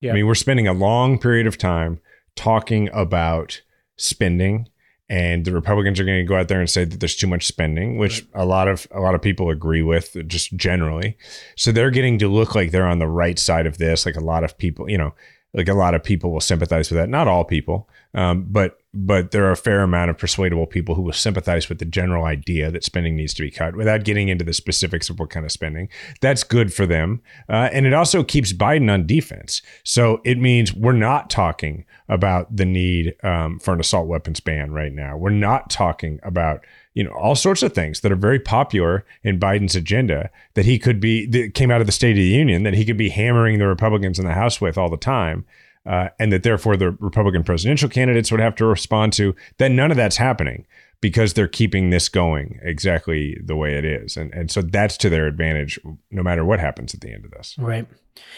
[0.00, 0.12] Yeah.
[0.12, 2.00] I mean, we're spending a long period of time
[2.36, 3.62] talking about
[3.96, 4.68] spending
[5.12, 7.46] and the Republicans are going to go out there and say that there's too much
[7.46, 8.42] spending, which right.
[8.42, 11.18] a lot of a lot of people agree with just generally.
[11.54, 14.06] So they're getting to look like they're on the right side of this.
[14.06, 15.14] Like a lot of people, you know,
[15.52, 17.10] like a lot of people will sympathize with that.
[17.10, 21.02] Not all people, um, but but there are a fair amount of persuadable people who
[21.02, 24.44] will sympathize with the general idea that spending needs to be cut without getting into
[24.44, 25.88] the specifics of what kind of spending.
[26.20, 29.62] That's good for them, uh, and it also keeps Biden on defense.
[29.82, 34.72] So it means we're not talking about the need um, for an assault weapons ban
[34.72, 35.16] right now.
[35.16, 36.60] We're not talking about
[36.94, 40.78] you know all sorts of things that are very popular in Biden's agenda that he
[40.78, 43.08] could be that came out of the State of the Union that he could be
[43.08, 45.46] hammering the Republicans in the House with all the time.
[45.84, 49.90] Uh, and that therefore the Republican presidential candidates would have to respond to, then none
[49.90, 50.64] of that's happening
[51.00, 54.16] because they're keeping this going exactly the way it is.
[54.16, 55.78] And, and so that's to their advantage
[56.12, 57.56] no matter what happens at the end of this.
[57.58, 57.86] Right.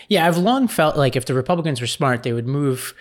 [0.09, 2.95] Yeah, I've long felt like if the Republicans were smart, they would move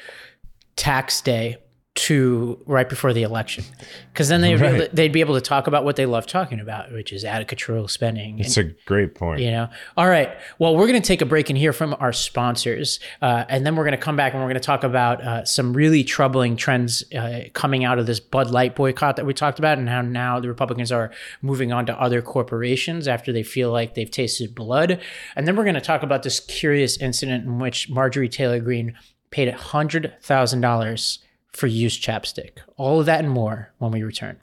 [0.75, 1.58] tax day
[1.95, 3.63] to right before the election.
[4.12, 4.89] Because then they'd, right.
[4.91, 7.41] be they'd be able to talk about what they love talking about which is out
[7.41, 9.41] of control spending it's a great point.
[9.41, 9.69] you know.
[9.95, 10.36] All right.
[10.58, 13.75] Well we're going to take a break and hear from our sponsors uh, and then
[13.75, 16.56] we're going to come back and we're going to talk about uh, some really troubling
[16.56, 20.01] trends uh, coming out of this bud light boycott that we talked about and how
[20.01, 21.12] now the republicans are
[21.43, 24.99] moving on to other corporations after they feel like they've tasted blood.
[25.36, 28.95] And then we're going to talk about this curious incident in which marjorie taylor greene
[29.29, 31.17] paid $100000
[31.53, 32.57] for used chapstick.
[32.75, 34.39] All of that and more when we return.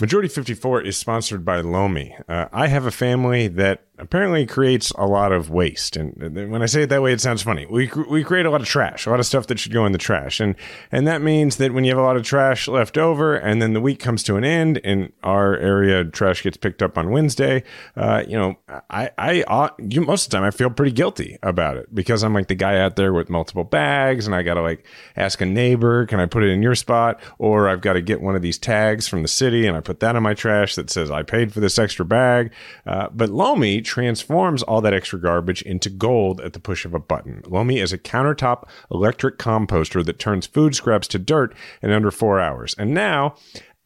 [0.00, 2.16] Majority 54 is sponsored by Lomi.
[2.28, 5.96] Uh, I have a family that apparently creates a lot of waste.
[5.96, 6.14] And
[6.50, 7.64] when I say it that way, it sounds funny.
[7.66, 9.92] We, we create a lot of trash, a lot of stuff that should go in
[9.92, 10.40] the trash.
[10.40, 10.56] And,
[10.90, 13.72] and that means that when you have a lot of trash left over and then
[13.72, 17.62] the week comes to an end in our area, trash gets picked up on Wednesday,
[17.96, 18.56] uh, you know,
[18.90, 22.24] I, I, uh, you, most of the time I feel pretty guilty about it because
[22.24, 24.84] I'm like the guy out there with multiple bags and I got to like
[25.16, 27.20] ask a neighbor, can I put it in your spot?
[27.38, 30.00] Or I've got to get one of these tags from the city and I put
[30.00, 32.52] that in my trash that says I paid for this extra bag.
[32.86, 36.98] Uh, but Lomi transforms all that extra garbage into gold at the push of a
[36.98, 37.42] button.
[37.46, 42.40] Lomi is a countertop electric composter that turns food scraps to dirt in under four
[42.40, 42.74] hours.
[42.78, 43.36] And now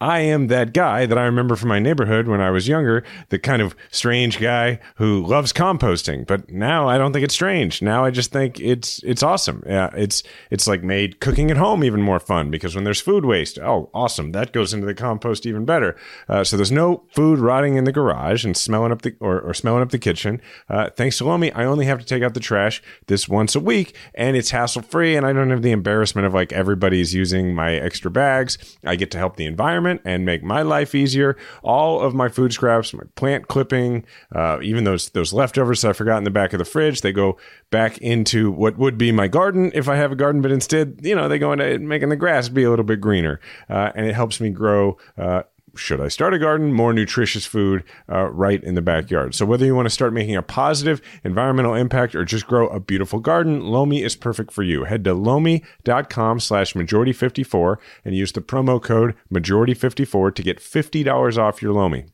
[0.01, 3.39] I am that guy that I remember from my neighborhood when I was younger, the
[3.39, 6.25] kind of strange guy who loves composting.
[6.25, 7.83] But now I don't think it's strange.
[7.83, 9.65] Now I just think it's it's awesome.
[9.67, 13.25] Yeah, it's it's like made cooking at home even more fun because when there's food
[13.25, 15.97] waste, oh, awesome, that goes into the compost even better.
[16.29, 19.53] Uh, so there's no food rotting in the garage and smelling up the or, or
[19.53, 20.41] smelling up the kitchen.
[20.69, 23.61] Uh, thanks to Lomi, I only have to take out the trash this once a
[23.61, 27.53] week, and it's hassle free, and I don't have the embarrassment of like everybody's using
[27.53, 28.59] my extra bags.
[28.85, 31.37] I get to help the environment environment and make my life easier.
[31.63, 35.93] All of my food scraps, my plant clipping, uh, even those those leftovers that I
[35.93, 37.37] forgot in the back of the fridge, they go
[37.71, 41.15] back into what would be my garden if I have a garden, but instead, you
[41.15, 44.15] know, they go into making the grass be a little bit greener, uh, and it
[44.15, 44.97] helps me grow.
[45.17, 45.43] Uh,
[45.75, 46.73] should I start a garden?
[46.73, 49.35] More nutritious food uh, right in the backyard.
[49.35, 52.81] So whether you want to start making a positive environmental impact or just grow a
[52.81, 54.85] beautiful garden, Lomi is perfect for you.
[54.85, 61.63] Head to lomi.com slash majority54 and use the promo code majority54 to get $50 off
[61.63, 62.07] your Lomi.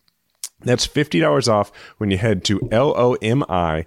[0.60, 3.84] That's $50 off when you head to lomi.com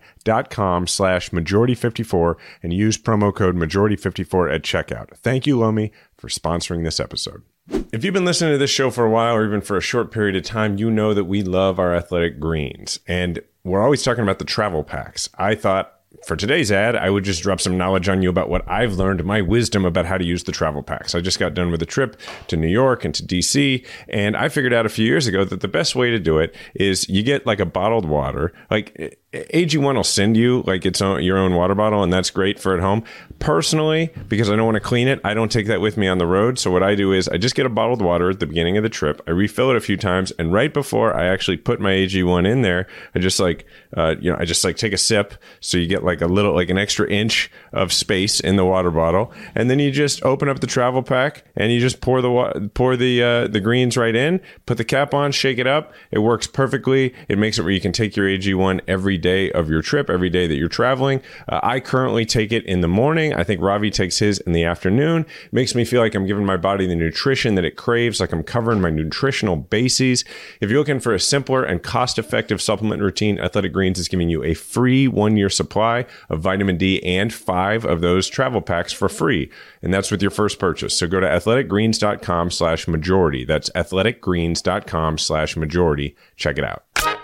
[0.87, 5.17] slash majority54 and use promo code majority54 at checkout.
[5.17, 7.43] Thank you, Lomi, for sponsoring this episode.
[7.69, 10.11] If you've been listening to this show for a while or even for a short
[10.11, 12.99] period of time, you know that we love our athletic greens.
[13.07, 15.29] And we're always talking about the travel packs.
[15.37, 15.93] I thought
[16.25, 19.23] for today's ad, I would just drop some knowledge on you about what I've learned,
[19.23, 21.13] my wisdom about how to use the travel packs.
[21.13, 24.49] I just got done with a trip to New York and to DC, and I
[24.49, 27.23] figured out a few years ago that the best way to do it is you
[27.23, 28.53] get like a bottled water.
[28.71, 32.57] Like AG1 will send you like its own your own water bottle, and that's great
[32.57, 33.03] for at home.
[33.39, 36.17] Personally, because I don't want to clean it, I don't take that with me on
[36.17, 36.57] the road.
[36.57, 38.83] So what I do is I just get a bottled water at the beginning of
[38.83, 39.21] the trip.
[39.27, 42.61] I refill it a few times, and right before I actually put my AG1 in
[42.61, 43.65] there, I just like
[43.97, 46.53] uh, you know I just like take a sip, so you get like a little
[46.53, 50.47] like an extra inch of space in the water bottle, and then you just open
[50.47, 53.97] up the travel pack and you just pour the wa- pour the uh, the greens
[53.97, 55.93] right in, put the cap on, shake it up.
[56.11, 57.13] It works perfectly.
[57.27, 58.79] It makes it where you can take your AG1
[59.17, 61.21] day of your trip, every day that you're traveling.
[61.49, 63.33] Uh, I currently take it in the morning.
[63.33, 65.25] I think Ravi takes his in the afternoon.
[65.45, 68.31] It makes me feel like I'm giving my body the nutrition that it craves, like
[68.31, 70.23] I'm covering my nutritional bases.
[70.61, 74.29] If you're looking for a simpler and cost effective supplement routine, Athletic Greens is giving
[74.29, 78.93] you a free one year supply of vitamin D and five of those travel packs
[78.93, 79.51] for free.
[79.81, 80.97] And that's with your first purchase.
[80.97, 83.45] So go to athleticgreens.com slash majority.
[83.45, 86.15] That's athleticgreens.com slash majority.
[86.35, 87.16] Check it out.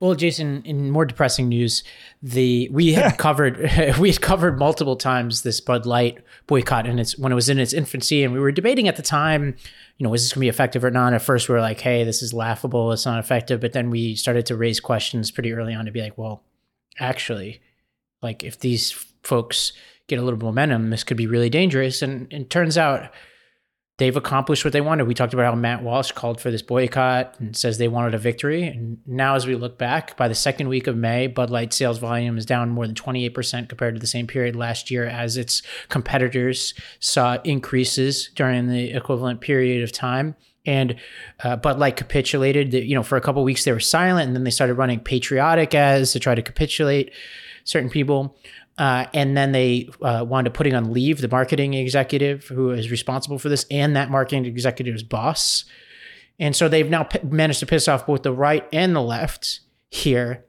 [0.00, 1.84] Well, Jason, in more depressing news,
[2.22, 3.58] the we had covered
[3.98, 7.58] we had covered multiple times this Bud Light boycott and it's when it was in
[7.58, 9.54] its infancy, and we were debating at the time,
[9.98, 11.12] you know, is this going to be effective or not?
[11.12, 12.92] At first, we were like, "Hey, this is laughable.
[12.92, 16.00] It's not effective." But then we started to raise questions pretty early on to be
[16.00, 16.42] like, "Well,
[16.98, 17.60] actually,
[18.22, 19.74] like if these folks
[20.06, 23.10] get a little momentum, this could be really dangerous." And, and it turns out
[24.00, 25.06] they've accomplished what they wanted.
[25.06, 28.18] We talked about how Matt Walsh called for this boycott and says they wanted a
[28.18, 28.62] victory.
[28.64, 31.98] And now, as we look back, by the second week of May, Bud Light sales
[31.98, 35.62] volume is down more than 28% compared to the same period last year, as its
[35.90, 40.34] competitors saw increases during the equivalent period of time.
[40.64, 40.96] And
[41.44, 42.72] uh, Bud Light capitulated.
[42.72, 45.74] You know, for a couple weeks they were silent, and then they started running patriotic
[45.74, 47.12] ads to try to capitulate
[47.64, 48.36] certain people.
[48.80, 52.90] Uh, and then they uh, wound up putting on leave the marketing executive who is
[52.90, 55.66] responsible for this and that marketing executive's boss.
[56.38, 59.60] And so they've now p- managed to piss off both the right and the left
[59.90, 60.46] here,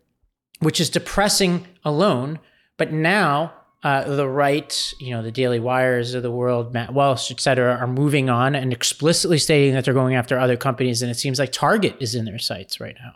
[0.61, 2.39] which is depressing alone.
[2.77, 3.51] But now
[3.83, 7.75] uh, the right, you know, the Daily Wires of the world, Matt Walsh, et cetera,
[7.75, 11.01] are moving on and explicitly stating that they're going after other companies.
[11.01, 13.15] And it seems like Target is in their sights right now.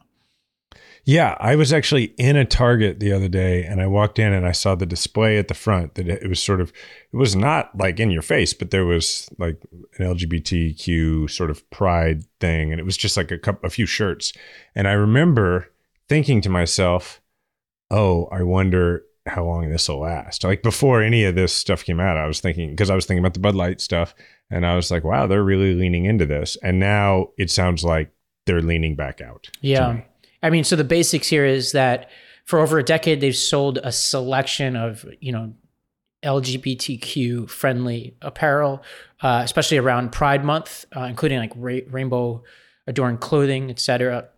[1.05, 4.45] Yeah, I was actually in a Target the other day and I walked in and
[4.45, 6.73] I saw the display at the front that it was sort of
[7.13, 9.61] it was not like in your face, but there was like
[9.99, 13.85] an LGBTQ sort of pride thing and it was just like a couple a few
[13.85, 14.33] shirts.
[14.73, 15.71] And I remember
[16.09, 17.21] thinking to myself,
[17.91, 21.99] "Oh, I wonder how long this will last." Like before any of this stuff came
[21.99, 24.15] out, I was thinking because I was thinking about the Bud Light stuff
[24.49, 28.11] and I was like, "Wow, they're really leaning into this." And now it sounds like
[28.47, 29.49] they're leaning back out.
[29.61, 30.01] Yeah.
[30.43, 32.09] I mean, so the basics here is that
[32.45, 35.53] for over a decade, they've sold a selection of, you know,
[36.23, 38.83] LGBTQ friendly apparel,
[39.21, 42.43] uh, especially around Pride Month, uh, including like ra- rainbow
[42.87, 44.29] adorned clothing, etc.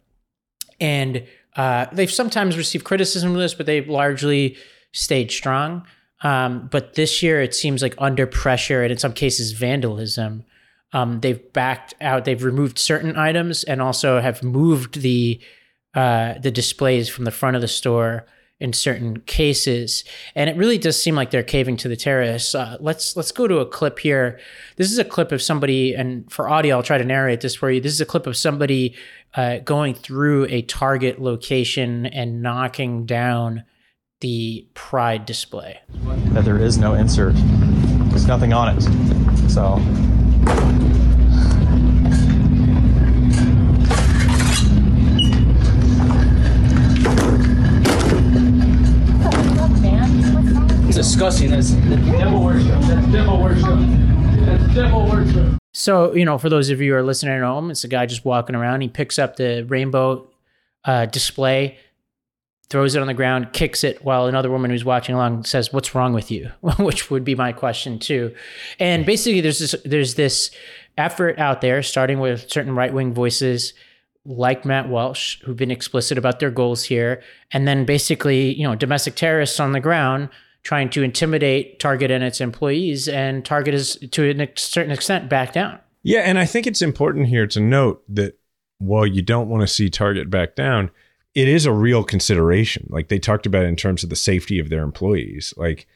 [0.80, 4.58] And uh, they've sometimes received criticism of this, but they've largely
[4.92, 5.86] stayed strong.
[6.22, 10.44] Um, but this year, it seems like under pressure and in some cases vandalism,
[10.94, 12.26] um, they've backed out.
[12.26, 15.40] They've removed certain items and also have moved the
[15.98, 18.28] uh, the displays from the front of the store
[18.60, 20.04] in certain cases,
[20.36, 22.54] and it really does seem like they're caving to the terrorists.
[22.54, 24.40] Uh, let's let's go to a clip here.
[24.76, 27.72] This is a clip of somebody, and for audio, I'll try to narrate this for
[27.72, 27.82] you.
[27.82, 28.96] This is a clip of somebody
[29.34, 33.64] uh, going through a Target location and knocking down
[34.22, 35.80] the Pride display.
[36.34, 37.34] That there is no insert.
[38.10, 38.82] There's nothing on it.
[39.50, 39.78] So
[51.18, 51.50] disgusting.
[51.50, 52.80] That's devil worship.
[52.82, 53.80] That's devil worship.
[54.46, 55.58] That's devil worship.
[55.74, 58.06] So, you know, for those of you who are listening at home, it's a guy
[58.06, 58.82] just walking around.
[58.82, 60.28] He picks up the rainbow
[60.86, 61.80] uh, display,
[62.70, 65.96] throws it on the ground, kicks it, while another woman who's watching along says, "What's
[65.96, 68.36] wrong with you?" Which would be my question too.
[68.80, 70.52] And basically, there's this there's this
[71.00, 73.74] effort out there, starting with certain right wing voices
[74.24, 78.76] like Matt Walsh, who've been explicit about their goals here, and then basically, you know,
[78.76, 80.30] domestic terrorists on the ground
[80.68, 85.54] trying to intimidate Target and its employees, and Target is to a certain extent back
[85.54, 85.80] down.
[86.04, 88.38] Yeah, and I think it's important here to note that
[88.78, 90.92] while you don't want to see Target back down,
[91.34, 92.86] it is a real consideration.
[92.90, 95.54] Like they talked about in terms of the safety of their employees.
[95.56, 95.88] Like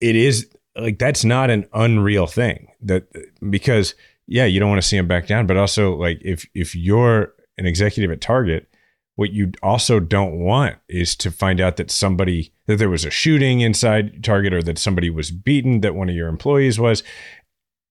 [0.00, 2.68] it is like that's not an unreal thing.
[2.80, 3.08] That
[3.50, 3.96] because
[4.28, 7.34] yeah, you don't want to see them back down, but also like if if you're
[7.56, 8.72] an executive at Target,
[9.18, 13.10] what you also don't want is to find out that somebody that there was a
[13.10, 17.02] shooting inside Target or that somebody was beaten that one of your employees was.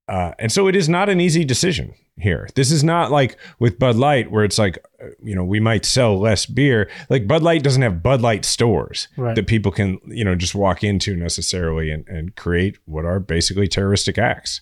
[0.07, 2.47] Uh, and so it is not an easy decision here.
[2.55, 5.83] This is not like with Bud Light where it's like, uh, you know, we might
[5.83, 6.89] sell less beer.
[7.09, 9.35] Like Bud Light doesn't have Bud Light stores right.
[9.35, 13.67] that people can, you know, just walk into necessarily and, and create what are basically
[13.67, 14.61] terroristic acts.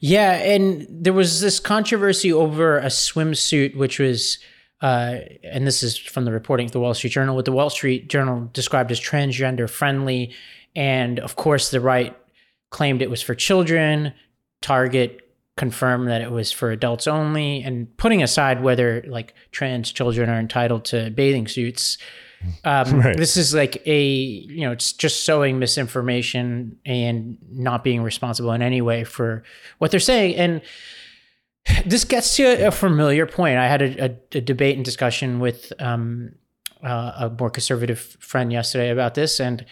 [0.00, 4.40] Yeah, and there was this controversy over a swimsuit, which was,
[4.84, 7.70] uh, and this is from the reporting of the Wall Street Journal, what the Wall
[7.70, 10.34] Street Journal described as transgender friendly,
[10.76, 12.14] and of course the right
[12.68, 14.12] claimed it was for children.
[14.60, 15.22] Target
[15.56, 20.38] confirmed that it was for adults only, and putting aside whether like trans children are
[20.38, 21.96] entitled to bathing suits.
[22.64, 23.16] Um, right.
[23.16, 28.60] This is like a, you know, it's just sowing misinformation and not being responsible in
[28.60, 29.44] any way for
[29.78, 30.36] what they're saying.
[30.36, 30.60] And
[31.86, 33.58] this gets to a, familiar point.
[33.58, 36.34] I had a, a, a debate and discussion with um,
[36.82, 39.40] uh, a more conservative friend yesterday about this.
[39.40, 39.64] And,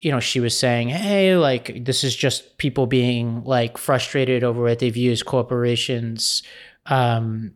[0.00, 4.62] you know, she was saying, hey, like, this is just people being like frustrated over
[4.62, 6.42] what they view as corporations,
[6.86, 7.52] um,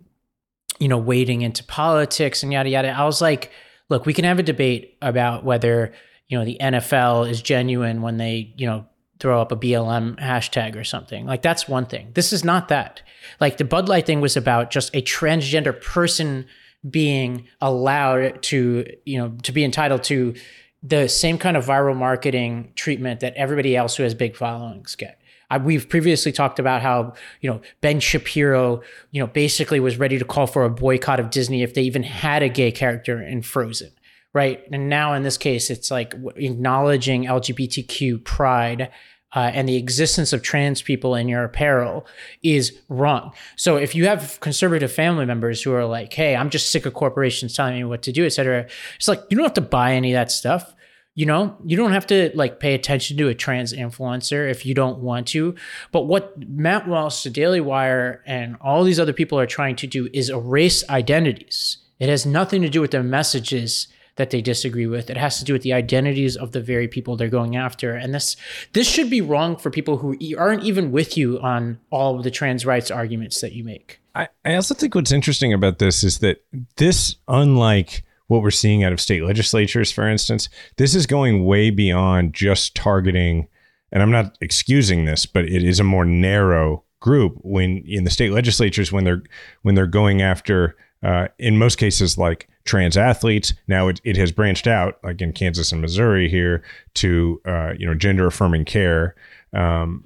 [0.78, 2.88] you know, wading into politics and yada, yada.
[2.88, 3.50] I was like,
[3.88, 5.92] look, we can have a debate about whether,
[6.28, 8.86] you know, the NFL is genuine when they, you know,
[9.20, 11.26] throw up a BLM hashtag or something.
[11.26, 12.10] Like that's one thing.
[12.14, 13.02] This is not that.
[13.40, 16.46] Like the Bud Light thing was about just a transgender person
[16.88, 20.34] being allowed to, you know, to be entitled to
[20.82, 25.18] the same kind of viral marketing treatment that everybody else who has big followings get.
[25.50, 30.18] I, we've previously talked about how you know Ben Shapiro, you know, basically was ready
[30.18, 33.42] to call for a boycott of Disney if they even had a gay character in
[33.42, 33.92] Frozen,
[34.34, 34.62] right?
[34.70, 38.90] And now in this case, it's like acknowledging LGBTQ pride.
[39.36, 42.06] Uh, and the existence of trans people in your apparel
[42.44, 43.32] is wrong.
[43.56, 46.94] So if you have conservative family members who are like, "Hey, I'm just sick of
[46.94, 49.94] corporations telling me what to do," et cetera, it's like you don't have to buy
[49.94, 50.72] any of that stuff.
[51.16, 54.72] You know, you don't have to like pay attention to a trans influencer if you
[54.72, 55.56] don't want to.
[55.90, 59.88] But what Matt Walsh, the Daily Wire, and all these other people are trying to
[59.88, 61.78] do is erase identities.
[61.98, 65.10] It has nothing to do with their messages that they disagree with.
[65.10, 67.94] It has to do with the identities of the very people they're going after.
[67.94, 68.36] And this
[68.72, 72.30] this should be wrong for people who aren't even with you on all of the
[72.30, 74.00] trans rights arguments that you make.
[74.14, 76.44] I, I also think what's interesting about this is that
[76.76, 81.70] this, unlike what we're seeing out of state legislatures, for instance, this is going way
[81.70, 83.48] beyond just targeting.
[83.90, 88.10] And I'm not excusing this, but it is a more narrow group when in the
[88.10, 89.22] state legislatures when they're
[89.60, 94.32] when they're going after uh, in most cases like trans athletes now it, it has
[94.32, 96.62] branched out like in kansas and missouri here
[96.94, 99.14] to uh, you know gender affirming care
[99.52, 100.04] um,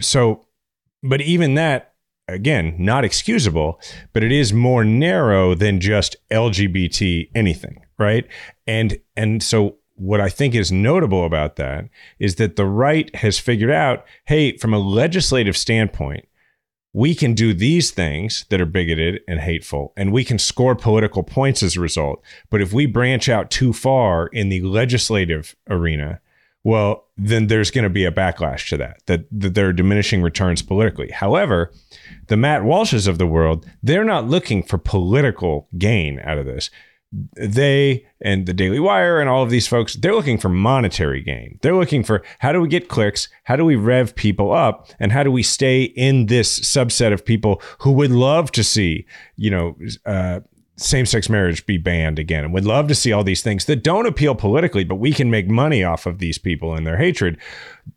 [0.00, 0.46] so
[1.02, 1.94] but even that
[2.28, 3.80] again, not excusable,
[4.12, 8.26] but it is more narrow than just LGBT anything, right?
[8.66, 13.38] And and so what I think is notable about that is that the right has
[13.38, 16.26] figured out, hey, from a legislative standpoint,
[16.94, 21.24] we can do these things that are bigoted and hateful, and we can score political
[21.24, 22.22] points as a result.
[22.50, 26.20] But if we branch out too far in the legislative arena,
[26.62, 30.22] well, then there's going to be a backlash to that, that, that there are diminishing
[30.22, 31.10] returns politically.
[31.10, 31.72] However,
[32.28, 36.70] the Matt Walshes of the world, they're not looking for political gain out of this.
[37.36, 41.58] They and the Daily Wire and all of these folks, they're looking for monetary gain.
[41.62, 43.28] They're looking for how do we get clicks?
[43.44, 44.90] How do we rev people up?
[44.98, 49.06] And how do we stay in this subset of people who would love to see,
[49.36, 50.40] you know, uh,
[50.76, 53.84] same sex marriage be banned again and would love to see all these things that
[53.84, 57.38] don't appeal politically, but we can make money off of these people and their hatred.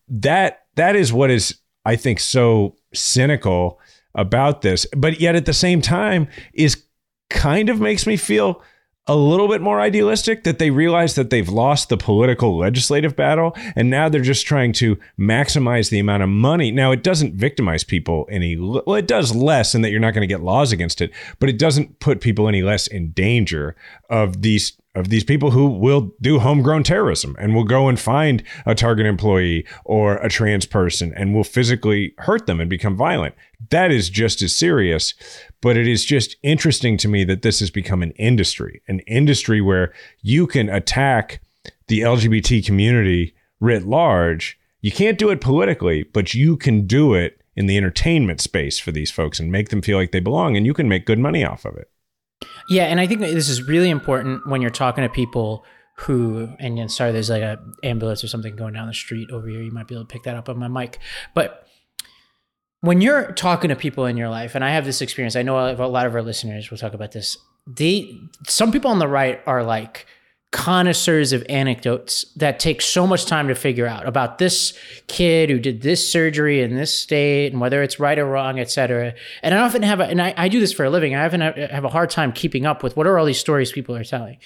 [0.07, 3.79] That that is what is, I think, so cynical
[4.13, 6.83] about this, but yet at the same time is
[7.29, 8.61] kind of makes me feel
[9.07, 13.55] a little bit more idealistic that they realize that they've lost the political legislative battle
[13.75, 16.71] and now they're just trying to maximize the amount of money.
[16.71, 20.27] Now it doesn't victimize people any well it does less in that you're not going
[20.27, 23.75] to get laws against it, but it doesn't put people any less in danger
[24.09, 28.43] of these of these people who will do homegrown terrorism and will go and find
[28.65, 33.35] a target employee or a trans person and will physically hurt them and become violent.
[33.69, 35.13] That is just as serious.
[35.61, 39.59] But it is just interesting to me that this has become an industry, an industry
[39.61, 41.41] where you can attack
[41.87, 44.59] the LGBT community writ large.
[44.81, 48.91] You can't do it politically, but you can do it in the entertainment space for
[48.91, 51.43] these folks and make them feel like they belong, and you can make good money
[51.43, 51.89] off of it.
[52.69, 55.65] Yeah, and I think this is really important when you're talking to people
[56.01, 59.61] who and sorry, there's like a ambulance or something going down the street over here.
[59.61, 60.99] You might be able to pick that up on my mic.
[61.33, 61.66] But
[62.81, 65.57] when you're talking to people in your life, and I have this experience, I know
[65.57, 67.37] a lot of our listeners will talk about this.
[67.65, 68.17] They
[68.47, 70.05] some people on the right are like
[70.51, 75.59] connoisseurs of anecdotes that take so much time to figure out about this kid who
[75.59, 79.13] did this surgery in this state and whether it's right or wrong, et cetera.
[79.43, 81.13] And I often have, a, and I, I do this for a living.
[81.15, 83.93] I often have a hard time keeping up with what are all these stories people
[83.93, 84.37] are telling.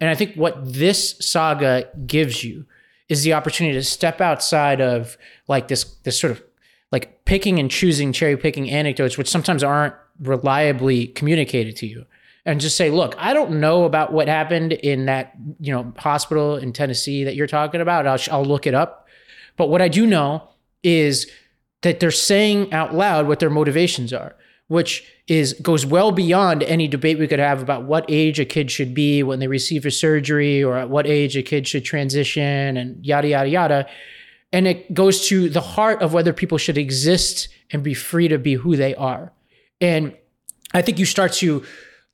[0.00, 2.64] And I think what this saga gives you
[3.08, 5.18] is the opportunity to step outside of
[5.48, 6.42] like this, this sort of
[6.90, 12.04] like picking and choosing, cherry picking anecdotes, which sometimes aren't reliably communicated to you
[12.48, 16.56] and just say, look, I don't know about what happened in that you know hospital
[16.56, 18.06] in Tennessee that you're talking about.
[18.06, 19.06] I'll, I'll look it up.
[19.56, 20.48] But what I do know
[20.82, 21.30] is
[21.82, 24.34] that they're saying out loud what their motivations are,
[24.68, 28.70] which is goes well beyond any debate we could have about what age a kid
[28.70, 32.78] should be when they receive a surgery or at what age a kid should transition
[32.78, 33.86] and yada yada yada.
[34.52, 38.38] And it goes to the heart of whether people should exist and be free to
[38.38, 39.32] be who they are.
[39.80, 40.16] And
[40.72, 41.64] I think you start to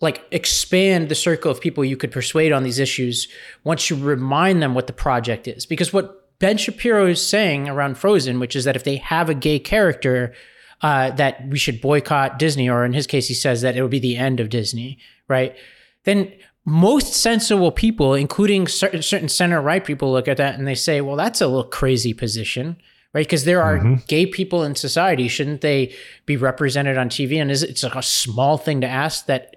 [0.01, 3.28] like expand the circle of people you could persuade on these issues
[3.62, 5.64] once you remind them what the project is.
[5.64, 9.35] Because what Ben Shapiro is saying around Frozen, which is that if they have a
[9.35, 10.35] gay character,
[10.82, 13.89] uh, that we should boycott Disney, or in his case, he says that it will
[13.89, 15.57] be the end of Disney, right?
[16.03, 16.32] Then
[16.65, 21.01] most sensible people, including certain, certain center right people, look at that and they say,
[21.01, 22.77] well, that's a little crazy position
[23.12, 23.25] right?
[23.25, 23.95] Because there are mm-hmm.
[24.09, 25.29] gay people in society.
[25.29, 25.95] Shouldn't they
[26.27, 27.41] be represented on TV?
[27.41, 29.55] And is it, it's like a small thing to ask that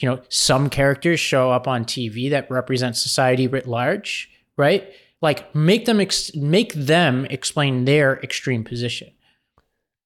[0.00, 4.88] you know, some characters show up on TV that represent society writ large, right?
[5.20, 9.10] Like make them ex- make them explain their extreme position.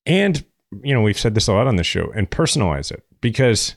[0.06, 0.44] And
[0.82, 3.76] you know, we've said this a lot on the show and personalize it because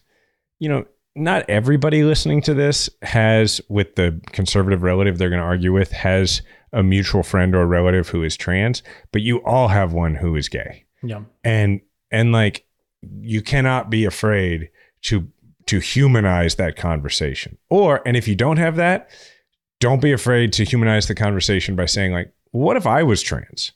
[0.59, 0.85] you know,
[1.15, 5.91] not everybody listening to this has with the conservative relative they're going to argue with
[5.91, 6.41] has
[6.73, 10.49] a mutual friend or relative who is trans, but you all have one who is
[10.49, 10.85] gay.
[11.01, 11.21] Yeah.
[11.43, 12.65] And and like
[13.21, 14.69] you cannot be afraid
[15.03, 15.27] to
[15.67, 17.57] to humanize that conversation.
[17.69, 19.09] Or, and if you don't have that,
[19.79, 23.71] don't be afraid to humanize the conversation by saying, like, what if I was trans?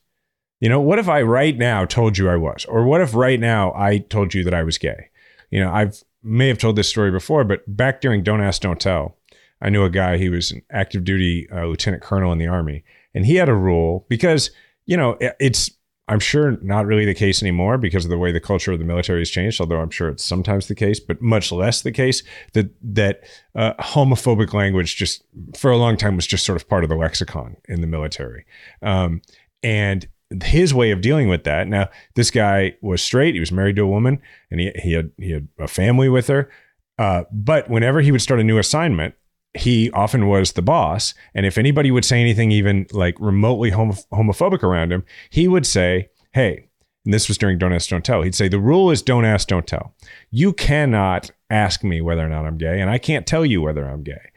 [0.60, 2.66] You know, what if I right now told you I was?
[2.66, 5.10] Or what if right now I told you that I was gay?
[5.50, 8.80] You know, I've may have told this story before, but back during Don't Ask, Don't
[8.80, 9.16] Tell,
[9.62, 12.84] I knew a guy, he was an active duty uh, lieutenant colonel in the army,
[13.14, 14.52] and he had a rule because,
[14.86, 15.72] you know, it's
[16.10, 18.86] I'm sure not really the case anymore because of the way the culture of the
[18.86, 19.62] military has changed.
[19.62, 22.24] Although I'm sure it's sometimes the case, but much less the case
[22.54, 23.22] that that
[23.56, 25.24] uh, homophobic language just
[25.56, 28.46] for a long time was just sort of part of the lexicon in the military.
[28.82, 29.22] Um,
[29.62, 30.08] and
[30.44, 31.68] his way of dealing with that.
[31.68, 33.34] Now, this guy was straight.
[33.34, 34.22] He was married to a woman,
[34.52, 36.50] and he he had he had a family with her.
[36.98, 39.16] Uh, but whenever he would start a new assignment,
[39.54, 41.14] he often was the boss.
[41.34, 46.10] And if anybody would say anything even like remotely homophobic around him, he would say,
[46.34, 46.70] Hey,
[47.06, 48.22] and this was during Don't Ask, Don't Tell.
[48.22, 49.96] He'd say, The rule is don't ask, don't tell.
[50.30, 53.86] You cannot ask me whether or not I'm gay, and I can't tell you whether
[53.86, 54.29] I'm gay.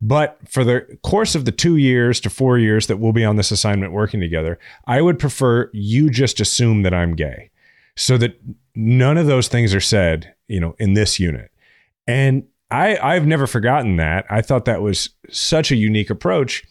[0.00, 3.36] But for the course of the two years to four years that we'll be on
[3.36, 7.50] this assignment working together, I would prefer you just assume that I'm gay
[7.96, 8.40] so that
[8.76, 11.50] none of those things are said, you know, in this unit.
[12.06, 14.24] And I, I've never forgotten that.
[14.30, 16.64] I thought that was such a unique approach.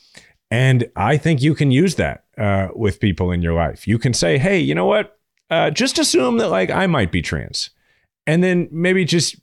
[0.49, 3.87] And I think you can use that uh, with people in your life.
[3.87, 5.19] You can say, hey, you know what?
[5.49, 7.71] Uh, just assume that like I might be trans.
[8.25, 9.35] And then maybe just,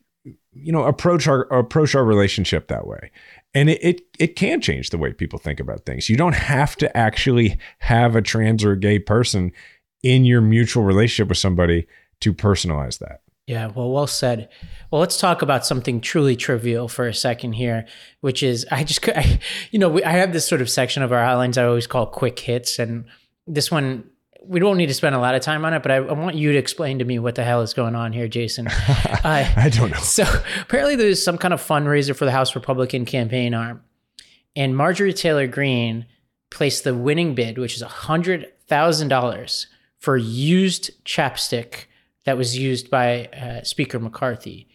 [0.52, 3.10] you know, approach our approach our relationship that way.
[3.54, 6.08] And it, it it can change the way people think about things.
[6.08, 9.52] You don't have to actually have a trans or a gay person
[10.02, 11.86] in your mutual relationship with somebody
[12.20, 13.20] to personalize that.
[13.46, 14.48] Yeah, well, well said.
[14.90, 17.86] Well, let's talk about something truly trivial for a second here,
[18.20, 19.38] which is I just, I,
[19.70, 22.06] you know, we, I have this sort of section of our outlines I always call
[22.06, 23.04] quick hits, and
[23.46, 24.04] this one
[24.46, 26.36] we don't need to spend a lot of time on it, but I, I, want
[26.36, 28.68] you to explain to me what the hell is going on here, Jason.
[29.24, 29.96] Uh, I don't know.
[30.00, 30.24] So
[30.60, 33.82] apparently, there's some kind of fundraiser for the House Republican campaign arm,
[34.54, 36.04] and Marjorie Taylor Greene
[36.50, 39.66] placed the winning bid, which is a hundred thousand dollars
[39.98, 41.86] for used chapstick
[42.24, 44.68] that was used by uh, Speaker McCarthy.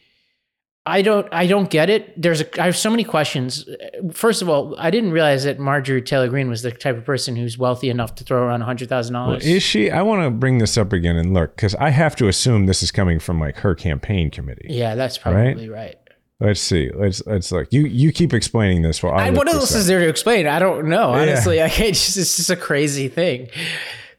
[0.90, 2.20] I don't I don't get it.
[2.20, 3.68] There's a I have so many questions.
[4.12, 7.36] First of all, I didn't realize that Marjorie Taylor Greene was the type of person
[7.36, 9.46] who's wealthy enough to throw around hundred thousand well, dollars.
[9.46, 9.92] Is she?
[9.92, 12.84] I want to bring this up again and look because I have to assume this
[12.84, 14.68] is coming from like her campaign committee.
[14.70, 15.96] Yeah, that's probably right.
[15.96, 15.96] right.
[16.40, 16.90] Let's see.
[16.94, 17.72] Let's let's look.
[17.72, 19.30] You you keep explaining this while I.
[19.30, 20.48] what else is there to explain?
[20.48, 21.12] I don't know.
[21.12, 21.66] Honestly, yeah.
[21.66, 21.94] I can't.
[21.94, 23.50] Just, it's just a crazy thing.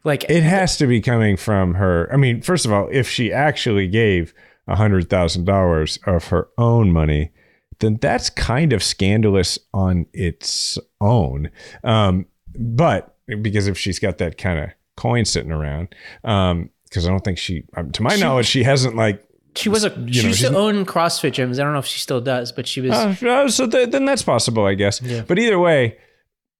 [0.04, 2.08] Like it has to be coming from her.
[2.12, 4.34] I mean, first of all, if she actually gave
[4.70, 7.32] $100,000 of her own money,
[7.80, 11.50] then that's kind of scandalous on its own.
[11.82, 15.88] Um, but because if she's got that kind of coin sitting around,
[16.22, 19.24] because um, I don't think she, um, to my she, knowledge, she hasn't like.
[19.56, 19.90] She was a.
[20.12, 21.58] She know, used to own CrossFit gyms.
[21.58, 22.92] I don't know if she still does, but she was.
[22.92, 25.02] Uh, so th- then that's possible, I guess.
[25.02, 25.22] Yeah.
[25.26, 25.96] But either way,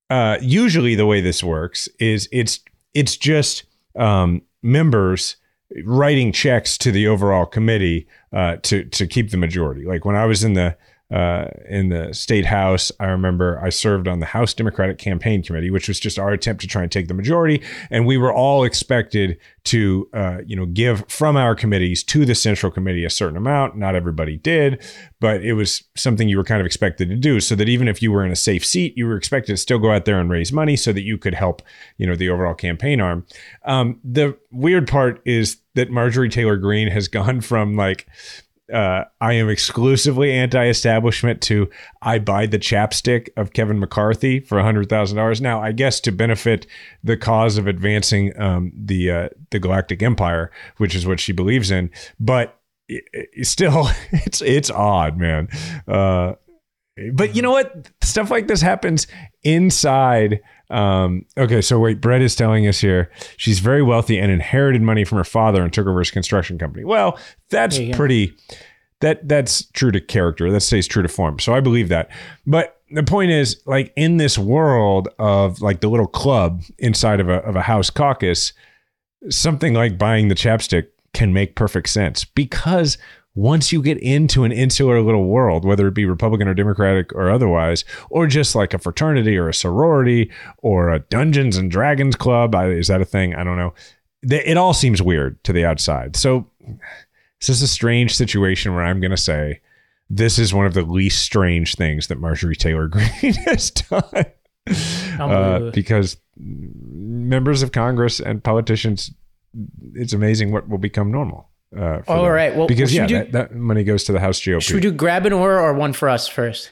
[0.08, 2.60] uh, usually the way this works is it's
[2.94, 3.64] it's just
[3.96, 5.36] um, members
[5.84, 9.84] writing checks to the overall committee uh, to to keep the majority.
[9.84, 10.76] Like when I was in the
[11.10, 12.92] uh, in the state house.
[13.00, 16.60] I remember I served on the House Democratic Campaign Committee, which was just our attempt
[16.62, 17.62] to try and take the majority.
[17.90, 22.34] And we were all expected to, uh, you know, give from our committees to the
[22.34, 23.76] Central Committee a certain amount.
[23.76, 24.82] Not everybody did,
[25.18, 27.40] but it was something you were kind of expected to do.
[27.40, 29.78] So that even if you were in a safe seat, you were expected to still
[29.78, 31.62] go out there and raise money so that you could help,
[31.98, 33.26] you know, the overall campaign arm.
[33.64, 38.06] Um, the weird part is that Marjorie Taylor Greene has gone from like
[38.72, 41.70] uh, I am exclusively anti-establishment to
[42.02, 45.40] I buy the chapstick of Kevin McCarthy for hundred thousand dollars.
[45.40, 46.66] Now, I guess to benefit
[47.02, 51.70] the cause of advancing um, the uh, the Galactic Empire, which is what she believes
[51.70, 55.48] in, but it, it still, it's it's odd, man.
[55.86, 56.34] Uh,
[57.12, 57.90] but you know what?
[58.02, 59.06] Stuff like this happens
[59.42, 64.82] inside um, okay, so wait, Brett is telling us here she's very wealthy and inherited
[64.82, 66.84] money from her father and took over his construction company.
[66.84, 67.18] Well,
[67.50, 68.36] that's pretty.
[69.00, 70.52] That that's true to character.
[70.52, 71.38] That stays true to form.
[71.38, 72.10] So I believe that.
[72.46, 77.28] But the point is, like in this world of like the little club inside of
[77.28, 78.52] a of a house caucus,
[79.28, 82.98] something like buying the chapstick can make perfect sense because
[83.34, 87.30] once you get into an insular little world, whether it be Republican or Democratic or
[87.30, 92.54] otherwise, or just like a fraternity or a sorority or a Dungeons and Dragons club,
[92.54, 93.34] is that a thing?
[93.34, 93.74] I don't know.
[94.22, 96.16] It all seems weird to the outside.
[96.16, 96.46] So
[97.40, 99.60] this is a strange situation where I'm going to say
[100.10, 104.26] this is one of the least strange things that Marjorie Taylor Greene has done.
[105.18, 109.12] Uh, because members of Congress and politicians,
[109.94, 111.49] it's amazing what will become normal.
[111.76, 112.32] Uh, All them.
[112.32, 112.56] right.
[112.56, 114.62] Well, because yeah, do, that, that, money goes to the House GOP.
[114.62, 116.70] Should we do grab an or or one for us first?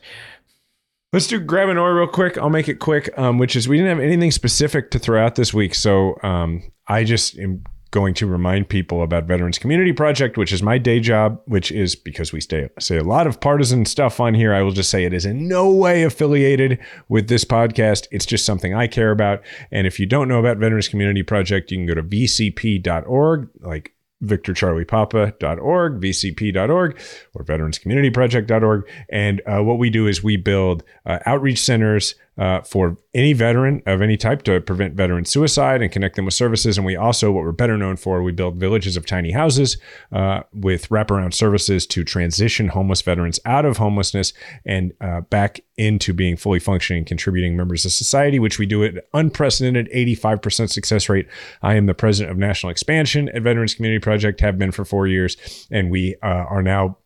[1.12, 2.36] Let's do grab an or real quick.
[2.36, 3.10] I'll make it quick.
[3.16, 6.62] Um, which is we didn't have anything specific to throw out this week, so um,
[6.86, 11.00] I just am going to remind people about Veterans Community Project, which is my day
[11.00, 14.52] job, which is because we stay, say a lot of partisan stuff on here.
[14.52, 16.78] I will just say it is in no way affiliated
[17.08, 18.06] with this podcast.
[18.10, 19.40] It's just something I care about.
[19.70, 23.94] And if you don't know about Veterans Community Project, you can go to vcp.org, like
[24.22, 27.00] victorcharliepapa.org, vcp.org,
[27.34, 28.88] or veteranscommunityproject.org.
[29.08, 33.82] And uh, what we do is we build uh, outreach centers uh, for any veteran
[33.86, 36.76] of any type to prevent veteran suicide and connect them with services.
[36.76, 39.76] And we also, what we're better known for, we build villages of tiny houses
[40.12, 44.32] uh, with wraparound services to transition homeless veterans out of homelessness
[44.64, 49.04] and uh, back into being fully functioning, contributing members of society, which we do at
[49.14, 51.26] unprecedented 85% success rate.
[51.62, 55.06] I am the president of national expansion at Veterans Community Project, have been for four
[55.06, 56.98] years, and we uh, are now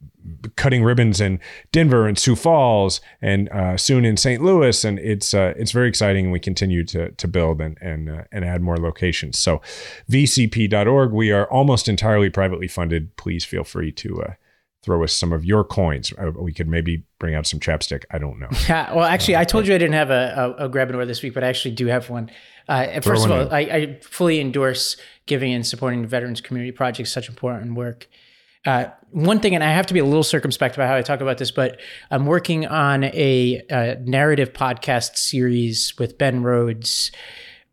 [0.57, 1.41] cutting ribbons in
[1.73, 4.43] Denver and Sioux Falls and uh, soon in St.
[4.43, 6.27] Louis, and it's uh, it's very exciting.
[6.27, 9.39] And we continue to to build and and uh, and add more locations.
[9.39, 9.61] So,
[10.11, 11.12] VCP.org.
[11.12, 13.16] We are almost entirely privately funded.
[13.16, 14.23] Please feel free to.
[14.23, 14.33] Uh,
[14.83, 16.12] throw us some of your coins.
[16.18, 18.05] Uh, we could maybe bring out some chapstick.
[18.11, 18.49] I don't know.
[18.68, 21.07] Yeah, well, actually, I told you I didn't have a, a, a grab and wear
[21.07, 22.31] this week, but I actually do have one.
[22.68, 24.97] Uh, first of all, I, I, fully endorse
[25.27, 28.09] giving and supporting the Veterans Community projects, such important work.
[28.65, 31.21] Uh, one thing, and I have to be a little circumspect about how I talk
[31.21, 37.11] about this, but I'm working on a, a narrative podcast series with Ben Rhodes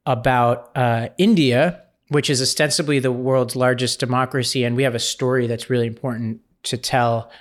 [0.05, 5.47] about uh, India, which is ostensibly the world's largest democracy, and we have a story
[5.47, 7.31] that's really important to tell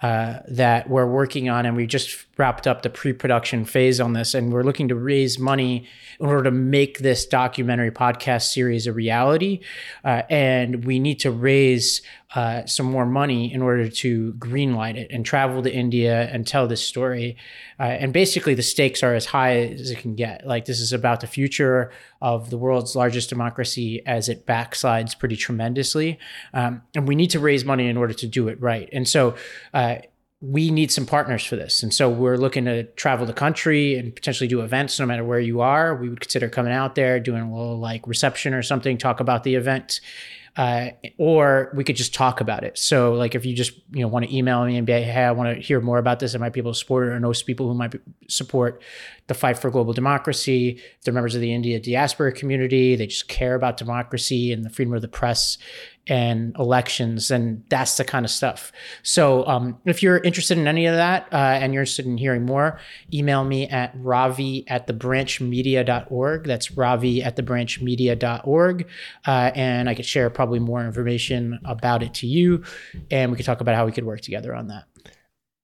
[0.00, 4.34] uh, that we're working on, and we just wrapped up the pre-production phase on this,
[4.34, 5.88] and we're looking to raise money
[6.20, 9.58] in order to make this documentary podcast series a reality.
[10.04, 12.00] Uh, and we need to raise
[12.34, 16.66] uh, some more money in order to greenlight it and travel to India and tell
[16.66, 17.36] this story.
[17.80, 20.46] Uh, and basically, the stakes are as high as it can get.
[20.46, 25.36] Like this is about the future of the world's largest democracy as it backslides pretty
[25.36, 26.18] tremendously,
[26.52, 28.88] um, and we need to raise money in order to do it right.
[28.92, 29.34] And so
[29.72, 29.96] uh,
[30.40, 31.82] we need some partners for this.
[31.82, 35.40] And so we're looking to travel the country and potentially do events no matter where
[35.40, 35.96] you are.
[35.96, 39.42] We would consider coming out there, doing a little like reception or something, talk about
[39.42, 40.00] the event.
[40.58, 42.76] Uh, or we could just talk about it.
[42.76, 45.22] So, like, if you just you know want to email me and be, like, hey,
[45.22, 47.20] I want to hear more about this, I might be able to support it, or
[47.20, 48.82] know people who might be, support
[49.28, 50.80] the fight for global democracy.
[50.98, 54.70] If they're members of the India diaspora community, they just care about democracy and the
[54.70, 55.58] freedom of the press
[56.08, 58.72] and elections, and that's the kind of stuff.
[59.02, 62.44] So, um, if you're interested in any of that uh, and you're interested in hearing
[62.44, 62.80] more,
[63.12, 66.44] email me at ravi at thebranchmedia.org.
[66.44, 68.88] That's ravi at thebranchmedia.org.
[69.26, 72.64] Uh, and I could share probably more information about it to you,
[73.10, 74.84] and we could talk about how we could work together on that.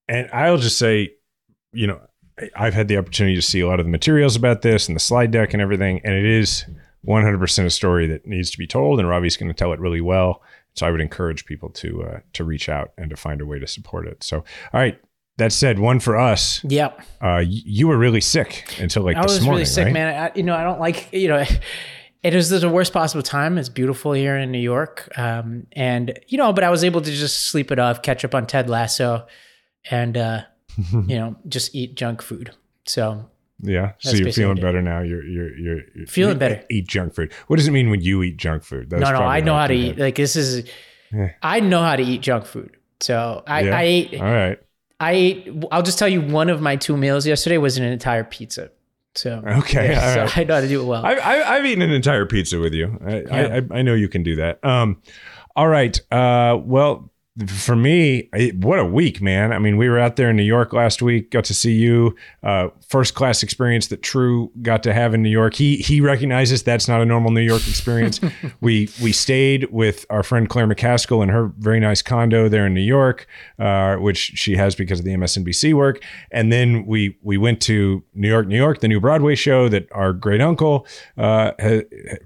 [0.09, 1.15] And I'll just say,
[1.73, 2.01] you know,
[2.57, 5.01] I've had the opportunity to see a lot of the materials about this and the
[5.01, 6.65] slide deck and everything, and it is
[7.07, 10.01] 100% a story that needs to be told, and Ravi's going to tell it really
[10.01, 10.43] well.
[10.75, 13.59] So I would encourage people to uh, to reach out and to find a way
[13.59, 14.23] to support it.
[14.23, 14.45] So, all
[14.81, 14.99] right.
[15.37, 16.63] That said, one for us.
[16.63, 17.01] Yep.
[17.21, 19.49] Uh, you were really sick until like I this morning.
[19.49, 19.93] I was really sick, right?
[19.93, 20.23] man.
[20.23, 21.45] I, you know, I don't like you know.
[22.23, 23.59] It was the worst possible time.
[23.59, 27.13] It's beautiful here in New York, um, and you know, but I was able to
[27.13, 29.27] just sleep it off, catch up on Ted Lasso,
[29.91, 30.41] and uh,
[30.93, 32.55] you know, just eat junk food.
[32.87, 33.29] So
[33.61, 33.93] yeah.
[33.99, 35.01] so you're feeling better now.
[35.01, 36.65] You're you're you're, you're feeling better.
[36.71, 37.33] Eat junk food.
[37.47, 38.91] What does it mean when you eat junk food?
[38.91, 39.99] That's no, no, I know how to eat.
[39.99, 40.69] Like this is,
[41.13, 41.33] yeah.
[41.43, 42.77] I know how to eat junk food.
[43.01, 43.79] So I, yeah.
[43.79, 44.21] I ate.
[44.21, 44.59] All right.
[45.01, 45.65] I ate.
[45.73, 48.71] I'll just tell you, one of my two meals yesterday was an entire pizza.
[49.15, 50.39] So okay, yeah, so right.
[50.39, 51.05] I know how to do it well.
[51.05, 52.99] I, I, have eaten an entire pizza with you.
[53.05, 53.61] I, yeah.
[53.71, 54.65] I, I know you can do that.
[54.65, 55.01] Um,
[55.55, 55.97] all right.
[56.11, 57.13] Uh, well,
[57.49, 58.29] for me,
[58.61, 59.53] what a week, man.
[59.53, 62.15] I mean, we were out there in New York last week, got to see you.
[62.45, 65.55] Uh, first class experience that True got to have in New York.
[65.55, 68.21] He he recognizes that's not a normal New York experience.
[68.61, 72.75] we we stayed with our friend Claire McCaskill in her very nice condo there in
[72.75, 73.27] New York,
[73.59, 76.05] uh, which she has because of the MSNBC work.
[76.31, 79.91] And then we we went to New York, New York, the new Broadway show that
[79.91, 80.87] our great uncle
[81.19, 81.51] uh,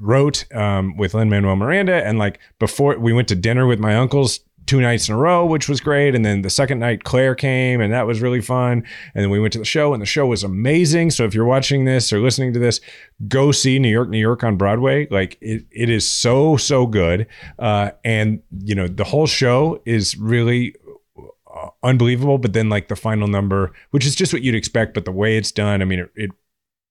[0.00, 2.06] wrote um, with Lin Manuel Miranda.
[2.06, 5.44] And like before, we went to dinner with my uncles two nights in a row,
[5.44, 6.14] which was great.
[6.14, 8.84] And then the second night, Claire came, and that was really fun.
[9.14, 11.10] And then we went to the show, and the show was amazing.
[11.10, 12.80] So if you're watching this or listening to this,
[13.26, 15.08] go see New York, New York on Broadway.
[15.10, 17.26] Like it, it is so so good.
[17.58, 20.74] Uh, and you know the whole show is really
[21.16, 22.38] uh, unbelievable.
[22.38, 25.38] But then like the final number, which is just what you'd expect, but the way
[25.38, 26.30] it's done, I mean, it, it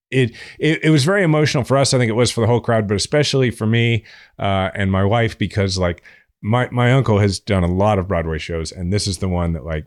[0.10, 1.94] it, it, it was very emotional for us.
[1.94, 4.06] I think it was for the whole crowd, but especially for me
[4.40, 6.02] uh, and my wife because like
[6.48, 9.54] my my uncle has done a lot of Broadway shows, and this is the one
[9.54, 9.86] that like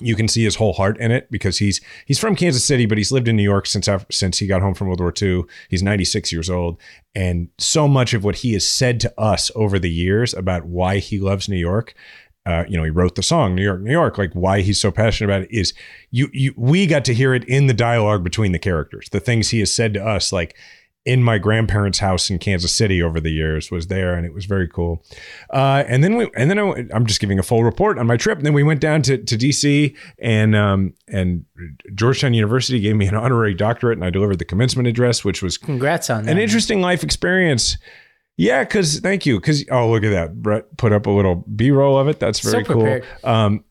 [0.00, 2.98] you can see his whole heart in it because he's he's from Kansas City, but
[2.98, 5.42] he's lived in New York since since he got home from World War II.
[5.68, 6.80] He's 96 years old,
[7.14, 10.98] and so much of what he has said to us over the years about why
[10.98, 11.94] he loves New York.
[12.44, 14.90] Uh, you know, he wrote the song "New York, New York." Like why he's so
[14.90, 15.74] passionate about it is
[16.10, 16.28] you.
[16.32, 19.08] You we got to hear it in the dialogue between the characters.
[19.10, 20.56] The things he has said to us, like
[21.04, 24.44] in my grandparents' house in Kansas City over the years was there, and it was
[24.44, 25.04] very cool.
[25.52, 28.16] Uh, and then we, and then I, am just giving a full report on my
[28.16, 28.38] trip.
[28.38, 31.44] And then we went down to, to DC, and um, and
[31.94, 35.58] Georgetown University gave me an honorary doctorate, and I delivered the commencement address, which was
[35.58, 36.30] congrats on that.
[36.30, 37.78] An interesting life experience.
[38.36, 39.40] Yeah, because thank you.
[39.40, 42.20] Because oh, look at that, Brett put up a little B roll of it.
[42.20, 43.00] That's very so cool.
[43.24, 43.64] Um,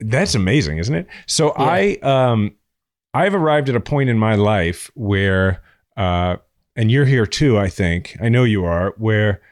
[0.00, 1.06] that's amazing, isn't it?
[1.26, 1.64] So yeah.
[1.64, 2.56] I um,
[3.14, 5.62] I've arrived at a point in my life where.
[5.96, 6.36] Uh,
[6.78, 8.16] and you're here too, I think.
[8.22, 9.42] I know you are, where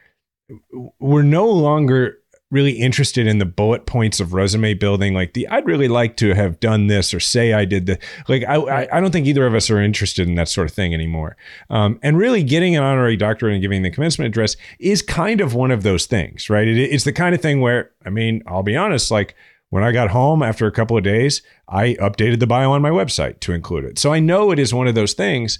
[1.00, 2.18] we're no longer
[2.52, 6.32] really interested in the bullet points of resume building like the i'd really like to
[6.32, 7.98] have done this or say i did the
[8.28, 10.94] like i i don't think either of us are interested in that sort of thing
[10.94, 11.36] anymore
[11.70, 15.54] um, and really getting an honorary doctorate and giving the commencement address is kind of
[15.54, 18.62] one of those things right it, it's the kind of thing where i mean i'll
[18.62, 19.34] be honest like
[19.70, 22.90] when I got home after a couple of days, I updated the bio on my
[22.90, 23.98] website to include it.
[23.98, 25.58] So I know it is one of those things.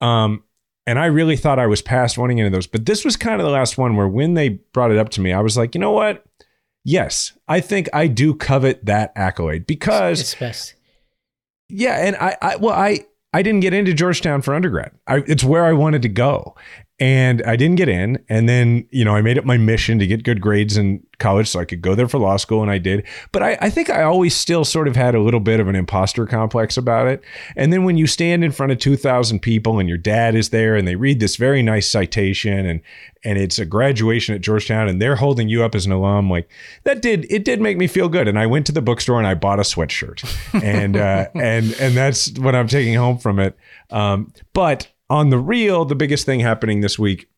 [0.00, 0.44] Um,
[0.86, 2.66] and I really thought I was past wanting into those.
[2.66, 5.20] But this was kind of the last one where when they brought it up to
[5.20, 6.24] me, I was like, you know what?
[6.84, 10.74] Yes, I think I do covet that accolade because it's best.
[11.68, 14.92] Yeah, and I, I well, I I didn't get into Georgetown for undergrad.
[15.06, 16.56] I, it's where I wanted to go,
[17.00, 18.22] and I didn't get in.
[18.28, 21.48] And then, you know, I made it my mission to get good grades in college
[21.48, 23.06] so I could go there for law school, and I did.
[23.32, 25.74] But I, I, think I always still sort of had a little bit of an
[25.74, 27.22] imposter complex about it.
[27.56, 30.76] And then when you stand in front of 2,000 people and your dad is there
[30.76, 32.80] and they read this very nice citation and
[33.22, 36.48] and it's a graduation at Georgetown and they're holding you up as an alum, like
[36.84, 38.26] that did it did make me feel good.
[38.26, 40.24] And I went to the bookstore and I bought a sweatshirt,
[40.62, 43.58] and uh, and and that's what I'm taking home from it.
[43.90, 47.28] Um, but on the real, the biggest thing happening this week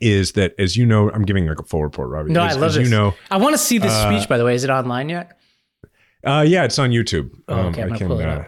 [0.00, 2.32] is that, as you know, I'm giving like a full report, Ravi.
[2.32, 2.84] No, as, I love as this.
[2.84, 4.28] You know, I want to see this uh, speech.
[4.28, 5.38] By the way, is it online yet?
[6.24, 7.30] Uh, yeah, it's on YouTube.
[7.46, 8.10] Oh, okay, um, I can.
[8.10, 8.44] Uh,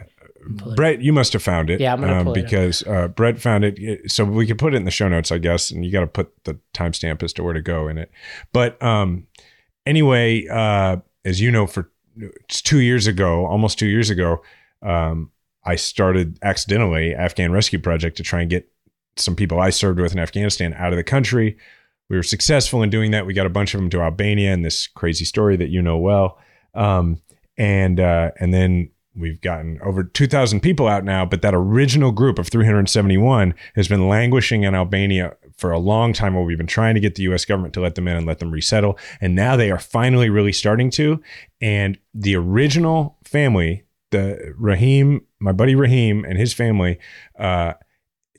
[0.75, 1.81] Brett, you must have found it.
[1.81, 4.77] Yeah, I'm gonna um, because it uh, Brett found it, so we could put it
[4.77, 7.43] in the show notes, I guess, and you got to put the timestamp as to
[7.43, 8.11] where to go in it.
[8.53, 9.27] But um,
[9.85, 11.91] anyway, uh, as you know, for
[12.49, 14.43] two years ago, almost two years ago,
[14.83, 15.31] um,
[15.67, 18.71] I started accidentally Afghan Rescue Project to try and get
[19.17, 21.57] some people I served with in Afghanistan out of the country.
[22.09, 23.27] We were successful in doing that.
[23.27, 25.99] We got a bunch of them to Albania and this crazy story that you know
[25.99, 26.39] well.
[26.75, 27.21] Um,
[27.59, 32.39] and uh, and then we've gotten over 2,000 people out now, but that original group
[32.39, 36.95] of 371 has been languishing in Albania for a long time while we've been trying
[36.95, 38.99] to get the US government to let them in and let them resettle.
[39.21, 41.23] And now they are finally really starting to.
[41.63, 46.99] And the original family, the Rahim, my buddy Rahim and his family,
[47.39, 47.75] uh,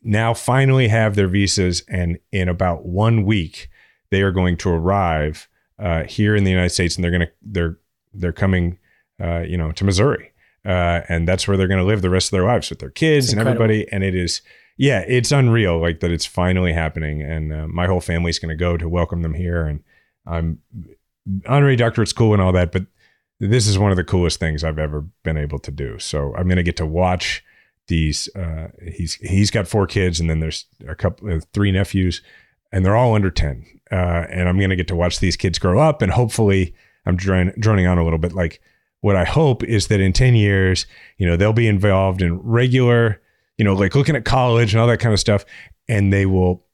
[0.03, 1.83] now finally have their visas.
[1.89, 3.69] And in about one week,
[4.09, 5.49] they are going to arrive
[5.79, 7.77] uh, here in the United States and they're going to, they're,
[8.13, 8.79] they're coming,
[9.21, 10.31] uh, you know, to Missouri
[10.67, 12.89] uh, and that's where they're going to live the rest of their lives with their
[12.89, 13.89] kids and everybody.
[13.91, 14.41] And it is,
[14.75, 18.55] yeah, it's unreal, like that it's finally happening, and uh, my whole family's going to
[18.55, 19.65] go to welcome them here.
[19.65, 19.81] And
[20.25, 20.59] I'm
[21.47, 22.85] honorary doctorate school and all that, but
[23.39, 25.99] this is one of the coolest things I've ever been able to do.
[25.99, 27.43] So I'm going to get to watch
[27.87, 28.29] these.
[28.35, 32.21] Uh, he's he's got four kids, and then there's a couple, uh, three nephews,
[32.71, 33.65] and they're all under ten.
[33.91, 36.73] Uh, and I'm going to get to watch these kids grow up, and hopefully,
[37.05, 38.61] I'm droning, droning on a little bit, like
[39.01, 40.85] what I hope is that in 10 years,
[41.17, 43.21] you know, they'll be involved in regular,
[43.57, 45.45] you know, like looking at college and all that kind of stuff.
[45.87, 46.65] And they will,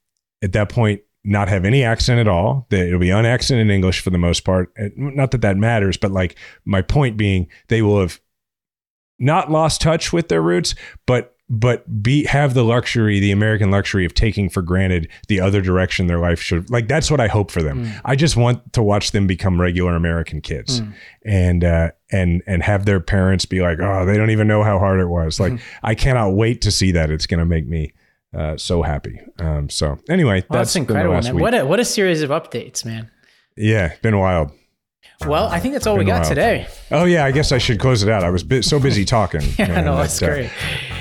[0.42, 2.68] at that point, not have any accent at all.
[2.70, 4.72] That it'll be unaccented English for the most part.
[4.96, 8.20] Not that that matters, but like my point being, they will have
[9.20, 14.06] not lost touch with their roots, but but be have the luxury, the American luxury
[14.06, 17.52] of taking for granted the other direction their life should like that's what I hope
[17.52, 17.86] for them.
[17.86, 18.02] Mm.
[18.06, 20.94] I just want to watch them become regular American kids mm.
[21.26, 24.80] and uh and and have their parents be like, "Oh, they don't even know how
[24.80, 25.86] hard it was." Like mm-hmm.
[25.86, 27.12] I cannot wait to see that.
[27.12, 27.94] It's going to make me
[28.34, 29.20] uh, so happy.
[29.40, 31.40] Um, so anyway, well, that's, that's incredible, man.
[31.40, 33.10] What a what a series of updates, man.
[33.56, 34.52] Yeah, been wild.
[35.28, 36.68] Well, I think that's all we got today.
[36.92, 38.24] Oh yeah, I guess I should close it out.
[38.24, 39.42] I was so busy talking.
[39.60, 40.50] yeah, no, that's uh, great.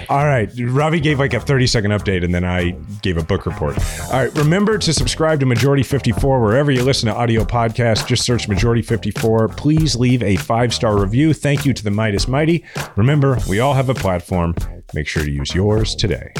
[0.09, 3.47] All right, Ravi gave like a 30 second update, and then I gave a book
[3.47, 3.78] report.
[4.05, 8.07] All right, remember to subscribe to Majority 54 wherever you listen to audio podcasts.
[8.07, 9.49] Just search Majority 54.
[9.49, 11.33] Please leave a five star review.
[11.33, 12.64] Thank you to the Meidas Mighty.
[12.97, 14.55] Remember, we all have a platform.
[14.95, 16.33] Make sure to use yours today.